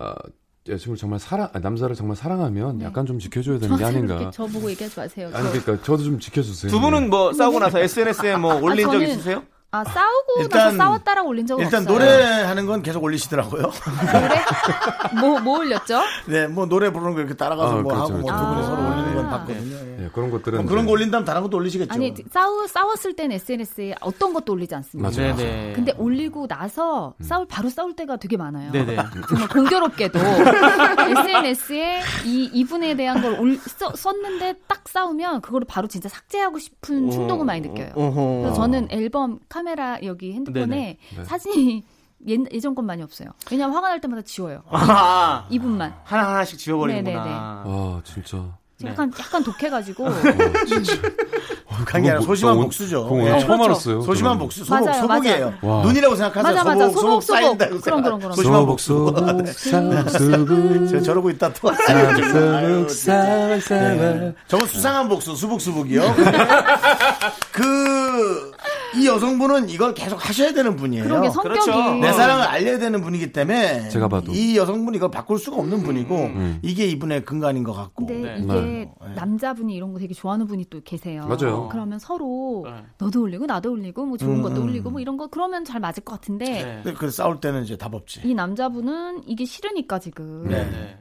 [0.00, 0.14] 어,
[0.68, 2.84] 여자친구를 정말 사랑 아, 남자를 정말 사랑하면 네.
[2.86, 4.30] 약간 좀 지켜줘야 되는 게 아닌가.
[4.30, 5.30] 저보고 얘기하지 마세요.
[5.32, 6.70] 아니 저- 그러니까 저도 좀 지켜주세요.
[6.70, 9.42] 두 분은 뭐 싸우고 나서 SNS에 뭐 올린 적 저는- 있으세요?
[9.72, 11.96] 아 싸우고 일단- 나서 싸웠다라고 올린 적은 일단 없어요.
[11.96, 13.62] 노래하는 건 계속 올리시더라고요.
[13.62, 15.20] 노래?
[15.20, 16.00] 뭐, 뭐 올렸죠?
[16.26, 18.48] 네, 뭐 노래 부르는 거 이렇게 따라가서 아, 뭐 그렇죠, 하고 뭐두 그렇죠.
[18.48, 18.62] 분이 아.
[18.64, 19.76] 서로 올리는 건 봤거든요.
[19.76, 20.04] 예.
[20.04, 21.94] 예, 그런 것들은 뭐 그런 거 올린다면 다른 것도 올리시겠죠.
[21.94, 25.08] 아니 싸우 싸웠을 땐 SNS에 어떤 것도 올리지 않습니다.
[25.08, 25.36] 맞아요.
[25.36, 25.72] 네네.
[25.74, 28.72] 근데 올리고 나서 싸울 바로 싸울 때가 되게 많아요.
[28.72, 28.96] 네네.
[29.28, 30.18] 정말 공교롭게도
[30.98, 37.10] SNS에 이 이분에 대한 걸 올, 써, 썼는데 딱 싸우면 그거를 바로 진짜 삭제하고 싶은
[37.12, 37.92] 충동을 많이 느껴요.
[37.94, 40.96] 그래서 저는 앨범 카 메라 여기 핸드폰에 네네.
[41.16, 41.24] 네.
[41.24, 41.84] 사진이
[42.28, 43.30] 옛, 예전 건 많이 없어요.
[43.50, 44.62] 왜냐면 화가 날 때마다 지워요.
[44.70, 45.94] 아, 이분만.
[46.04, 47.18] 하나 하나씩 지워버리는구나.
[47.24, 47.34] 네네네.
[47.38, 48.44] 아 진짜.
[48.82, 50.06] 약간 약간 독해가지고
[51.68, 53.08] 북한 게 아니라 그거 뭐- 소심한 그거 복수죠.
[53.20, 53.38] 예.
[53.40, 53.64] 처음 그렇죠.
[53.64, 54.00] 알았어요.
[54.02, 54.38] 소심한 저는.
[54.38, 55.54] 복수, 소복, 맞아요, 소복이에요.
[55.62, 55.82] 맞아요.
[55.84, 56.42] 눈이라고 생각하세요.
[56.54, 56.88] 맞아, 맞아.
[56.88, 57.64] 소복, 소복, 소복 쌓인다.
[57.66, 57.82] 소복.
[57.82, 58.32] 그럼, 그럼, 그럼.
[58.32, 59.14] 소심한 소복 복수.
[60.88, 61.72] 제가 저러고 있다 또.
[61.86, 66.02] 사발 사발 저건 수상한 복수, 수복 수복이요.
[67.52, 68.49] 그,
[68.96, 71.04] 이 여성분은 이걸 계속 하셔야 되는 분이에요.
[71.04, 71.94] 그런 게 성격이 그렇죠.
[71.94, 74.32] 내 사랑을 알려야 되는 분이기 때문에 제가 봐도.
[74.32, 76.58] 이 여성분이 이걸 바꿀 수가 없는 분이고 음.
[76.62, 78.38] 이게 이분의 근간인 것 같고 근데 네.
[78.42, 79.14] 이게 네.
[79.14, 81.26] 남자분이 이런 거 되게 좋아하는 분이 또 계세요.
[81.26, 81.68] 맞아요.
[81.70, 82.84] 그러면 서로 네.
[82.98, 84.68] 너도 올리고 나도 올리고 뭐 좋은 음, 것도 음.
[84.68, 86.80] 올리고 뭐 이런 거 그러면 잘 맞을 것 같은데 네.
[86.82, 88.22] 근데 그 싸울 때는 이제 답 없지.
[88.24, 90.98] 이 남자분은 이게 싫으니까 지금 네.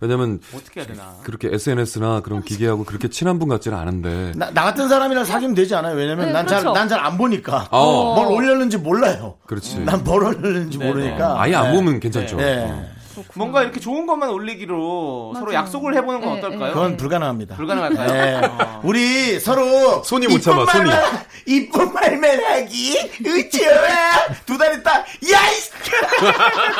[0.00, 0.06] 네.
[0.06, 1.14] 왜냐면 어떻게 해야 되나.
[1.22, 5.74] 그렇게 SNS나 그런 기계하고 그렇게 친한 분 같지는 않은데 나, 나 같은 사람이랑 사귀면 되지
[5.74, 5.94] 않아요?
[5.94, 6.74] 왜냐면 네, 난잘 그렇죠.
[6.78, 8.14] 난잘 안 보니까 어.
[8.14, 9.36] 뭘 올렸는지 몰라요.
[9.46, 9.80] 그렇지.
[9.80, 11.74] 난 뭘 올렸는지 네, 모르니까 아예 안 네.
[11.76, 12.36] 보면 괜찮죠.
[12.36, 12.64] 네.
[12.66, 13.00] 어.
[13.34, 15.58] 뭔가 이렇게 좋은 것만 올리기로 서로 맞아요.
[15.58, 16.72] 약속을 해보는 건 네, 어떨까요?
[16.72, 17.56] 그건 불가능합니다.
[17.56, 18.12] 불가능할까요?
[18.12, 18.46] 네.
[18.46, 18.80] 어.
[18.82, 20.88] 우리 서로 손이 못 참아, 이쁜 손이.
[20.90, 25.54] 말만 이쁜 말만 하기 으쌰 두달 있다 야이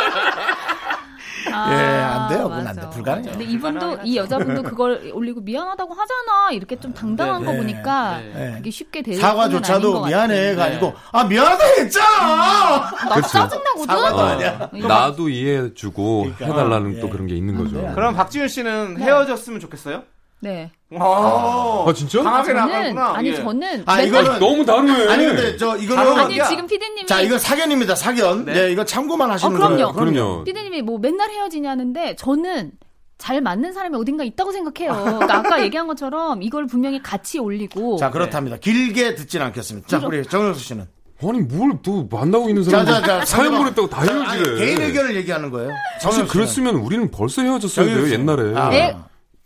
[3.17, 3.33] 불가능해요.
[3.33, 7.59] 근데 이분도 이 여자분도 그걸 올리고 미안하다고 하잖아 이렇게 좀 당당한 네, 거 네.
[7.59, 8.53] 보니까 네.
[8.57, 12.91] 그게 쉽게 될 사과조차도 미안해가 아니고 아 미안하다 했잖아.
[12.91, 13.29] 나 그렇죠.
[13.29, 13.91] 짜증나거든.
[13.91, 14.71] 어, 아니야.
[14.73, 17.01] 나도 이해해주고 해달라는 예.
[17.01, 17.93] 또 그런 게 있는 거죠.
[17.95, 19.05] 그럼 박지윤 씨는 네.
[19.05, 20.03] 헤어졌으면 좋겠어요?
[20.43, 20.71] 네.
[20.99, 22.23] 아, 아, 진짜?
[22.23, 23.19] 강하게 저는 나가구나.
[23.19, 23.35] 아니 예.
[23.37, 25.13] 저는 아 이거는 너무 다르네.
[25.13, 28.47] 아니 근데 저 이거는 아니 지금 피디님이 자 이거 사견입니다 사견.
[28.47, 29.93] 네, 이거 참고만 하시는 어, 그럼요.
[29.93, 29.93] 거예요.
[29.93, 30.45] 그럼요.
[30.45, 32.73] 피디님이 뭐 맨날 헤어지냐는데 저는
[33.21, 34.93] 잘 맞는 사람이 어딘가 있다고 생각해요.
[35.05, 38.57] 그러니까 아까 얘기한 것처럼 이걸 분명히 같이 올리고 자 그렇답니다.
[38.57, 39.87] 길게 듣진 않겠습니다.
[39.87, 40.87] 자 우리 정영수 씨는
[41.23, 44.57] 아니 뭘 또 만나고 있는 자, 사람들 자, 자, 사연 보냈다고 다 자, 헤어지래.
[44.59, 45.71] 개인 의견을 얘기하는 거예요.
[46.01, 46.27] 사실.
[46.27, 48.11] 그랬으면 우리는 벌써 헤어졌어야 돼요.
[48.11, 48.55] 옛날에.
[48.57, 48.97] 아, 애-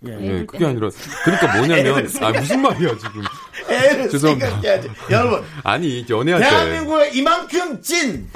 [0.07, 0.19] 예.
[0.21, 0.89] 예, 그게 아니라
[1.25, 3.23] 그러니까 뭐냐면 아 무슨 말이야 지금.
[4.11, 4.61] 죄송합니다.
[5.11, 8.29] 여러분 아니 연애할 때 대한민국에 이만큼 찐,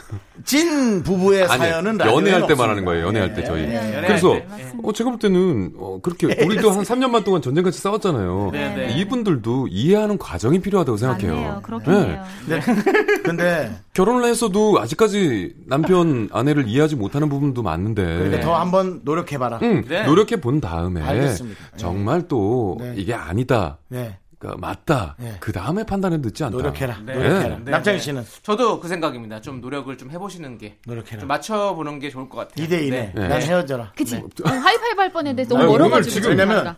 [0.49, 2.91] 찐 부부의 아니 사연은 연애할 라디오에는 때 말하는 없습니다.
[2.91, 3.07] 거예요.
[3.09, 3.65] 연애할 때 저희.
[3.65, 4.47] 연애할 그래서 때.
[4.83, 8.49] 어, 제가 볼 때는 어, 그렇게 우리도 한 3년만 동안 전쟁같이 싸웠잖아요.
[8.55, 8.95] 네, 네.
[8.99, 11.61] 이분들도 이해하는 과정이 필요하다고 생각해요.
[11.63, 12.01] 그렇긴 네.
[12.01, 12.25] 해요.
[12.47, 12.61] 네.
[13.23, 18.03] 근데 결혼을 했어도 아직까지 남편 아내를 이해하지 못하는 부분도 많은데.
[18.03, 19.59] 근데 더 한번 노력해봐라.
[19.63, 20.05] 응, 네.
[20.07, 21.61] 노력해 본 다음에 알겠습니다.
[21.73, 21.77] 네.
[21.77, 22.95] 정말 또 네.
[22.97, 23.77] 이게 아니다.
[23.89, 24.17] 네.
[24.39, 25.17] 그러니까 맞다.
[25.19, 25.37] 네.
[25.41, 26.57] 그 다음에 판단해 늦지 않다.
[26.57, 26.99] 노력해라.
[27.05, 27.15] 네.
[27.15, 27.59] 노력해라.
[27.65, 27.71] 네.
[27.73, 28.05] 남창희 네.
[28.05, 29.41] 씨는 저도 그 생각입니다.
[29.41, 30.77] 좀 노력을 좀 해보시는 게.
[30.87, 31.19] 노력해라.
[31.21, 32.67] 좀 맞춰보는 게 좋을 것 같아요.
[32.67, 32.91] 2대2네.
[32.91, 33.13] 네.
[33.15, 33.29] 네.
[33.29, 33.93] 난 헤어져라.
[33.97, 34.17] 그치?
[34.17, 36.77] 어, 하이파이브 할 뻔했는데 너무 아니, 멀어가지고 지금 전화가.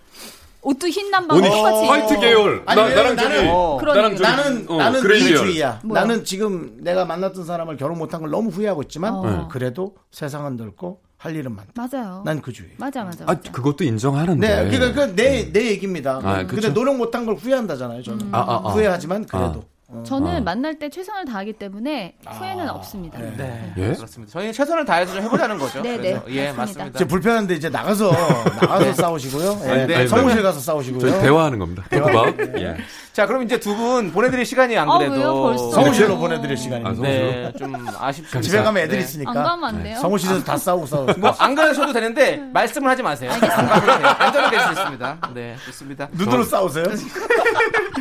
[0.62, 1.86] 옷도 흰 남방 오늘 똑같이.
[1.86, 2.62] 화이트 계열.
[2.66, 3.76] 아니, 나, 왜냐면 나랑 저기 나는- 어.
[3.78, 4.16] 그런 나랑.
[4.16, 5.16] 저기 나는 어, 나는.
[5.16, 5.80] 이주의야.
[5.84, 9.48] 나는 지금 내가 만났던 사람을 결혼 못한 걸 너무 후회하고 있지만 어.
[9.50, 11.72] 그래도 세상은 넓고 할 일은 많다.
[11.76, 12.22] 맞아요.
[12.24, 12.70] 난 그 주의.
[12.78, 13.24] 맞아 맞아.
[13.24, 13.52] 아, 맞아.
[13.52, 14.46] 그것도 인정하는데.
[14.64, 16.18] 네, 그러니까 그내 내 얘기입니다.
[16.24, 16.72] 아, 근데.
[16.72, 18.02] 노력 못한 걸 후회한다잖아요.
[18.02, 18.72] 저는 아, 아, 아.
[18.72, 19.64] 후회하지만 그래도 어.
[20.04, 20.40] 저는 아.
[20.40, 23.18] 만날 때 최선을 다하기 때문에 후회는 없습니다.
[23.18, 23.72] 네.
[23.76, 23.92] 예?
[23.94, 24.32] 그렇습니다.
[24.32, 25.82] 저희는 최선을 다해서 좀 해보자는 거죠.
[25.82, 26.86] 네, 네, 예, 맞습니다.
[26.94, 28.10] 이제 불편한데 이제 나가서
[28.62, 29.60] 나가서 싸우시고요.
[29.64, 29.70] 예.
[29.70, 30.42] 아니, 네, 사무실 네.
[30.42, 31.00] 가서 싸우시고요.
[31.00, 31.82] 저희 대화하는 겁니다.
[31.90, 32.38] 토크바웃.
[32.58, 32.76] 예.
[33.12, 35.42] 자, 그럼 이제 두 분 보내드릴 시간이 안 아, 그래도.
[35.42, 35.70] 벌써?
[35.70, 36.90] 성우실로 보내드릴 시간입니다.
[36.90, 38.40] 아, 성우- 네, 좀 아쉽습니다.
[38.40, 39.04] 집에 가면 애들이 네.
[39.04, 39.98] 있으니까 안 가면 안 돼요?
[40.00, 41.12] 성우실에서 다 싸우고 싸우고.
[41.18, 43.30] 뭐, 안 가셔도 되는데, 말씀을 하지 마세요.
[43.32, 45.18] 안전하게 될수 있습니다.
[45.34, 46.08] 네, 좋습니다.
[46.12, 46.84] 눈으로 싸우세요?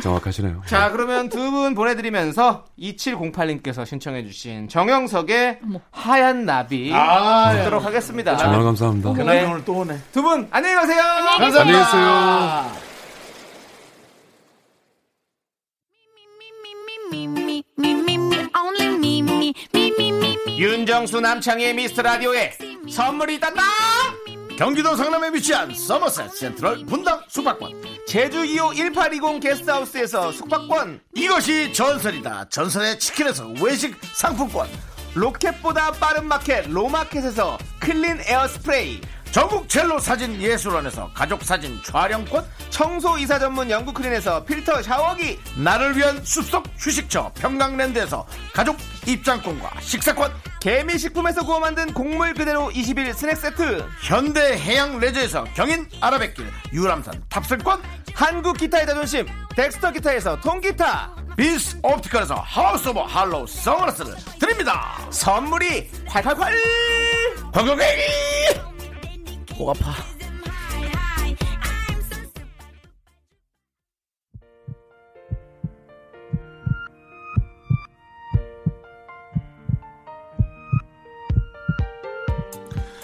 [0.02, 0.62] 정확하시네요.
[0.66, 5.60] 자, 그러면 두 분 보내드리면서 2708님께서 신청해주신 정영석의
[5.90, 8.36] 하얀 나비 아, 듣도록 하겠습니다.
[8.36, 9.12] 정말 감사합니다.
[9.14, 9.44] 그날 네.
[9.50, 9.98] 오늘 또 오네.
[10.12, 11.00] 두 분 안녕히 가세요.
[11.02, 12.70] 안녕히 계세요.
[20.58, 22.52] 윤정수 남창의 미스터 라디오에
[22.90, 23.62] 선물이 있단다.
[24.60, 27.82] 경기도 성남에 위치한 서머셋 센트럴 분당 숙박권.
[28.06, 31.00] 제주 2호 1820 게스트하우스에서 숙박권.
[31.14, 32.50] 이것이 전설이다.
[32.50, 34.68] 전설의 치킨에서 외식 상품권.
[35.14, 39.00] 로켓보다 빠른 마켓 로마켓에서 클린 에어 스프레이.
[39.32, 42.44] 전국 첼로 사진 예술원에서 가족 사진 촬영권.
[42.68, 45.40] 청소 이사 전문 영국 클린에서 필터 샤워기.
[45.56, 50.32] 나를 위한 숲속 휴식처 평강랜드에서 가족 입장권과 식사권.
[50.60, 53.84] 개미식품에서 구워 만든 곡물 그대로 21 스낵 세트.
[54.02, 57.82] 현대 해양 레저에서 경인 아라뱃길 유람선 탑승권.
[58.14, 59.26] 한국 기타의 자존심.
[59.56, 61.16] 덱스터 기타에서 통기타.
[61.36, 64.98] 비스 옵티컬에서 하우스 오브 할로우 선글라스를 드립니다.
[65.10, 67.52] 선물이 콸콸콸.
[67.52, 68.02] 광고객이
[69.56, 70.19] 목 아파.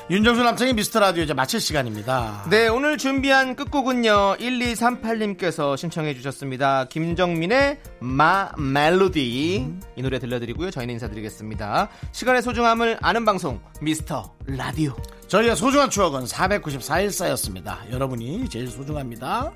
[0.08, 2.44] 윤정수 남창의 미스터 라디오 이제 마칠 시간입니다.
[2.48, 4.36] 네, 오늘 준비한 끝곡은요.
[4.38, 6.84] 1238님께서 신청해 주셨습니다.
[6.84, 9.66] 김정민의 마 멜로디.
[9.96, 10.70] 이 노래 들려드리고요.
[10.70, 11.88] 저희는 인사드리겠습니다.
[12.12, 14.94] 시간의 소중함을 아는 방송 미스터 라디오.
[15.26, 17.80] 저희의 소중한 추억은 494일 쌓였습니다.
[17.90, 19.52] 여러분이 제일 소중합니다.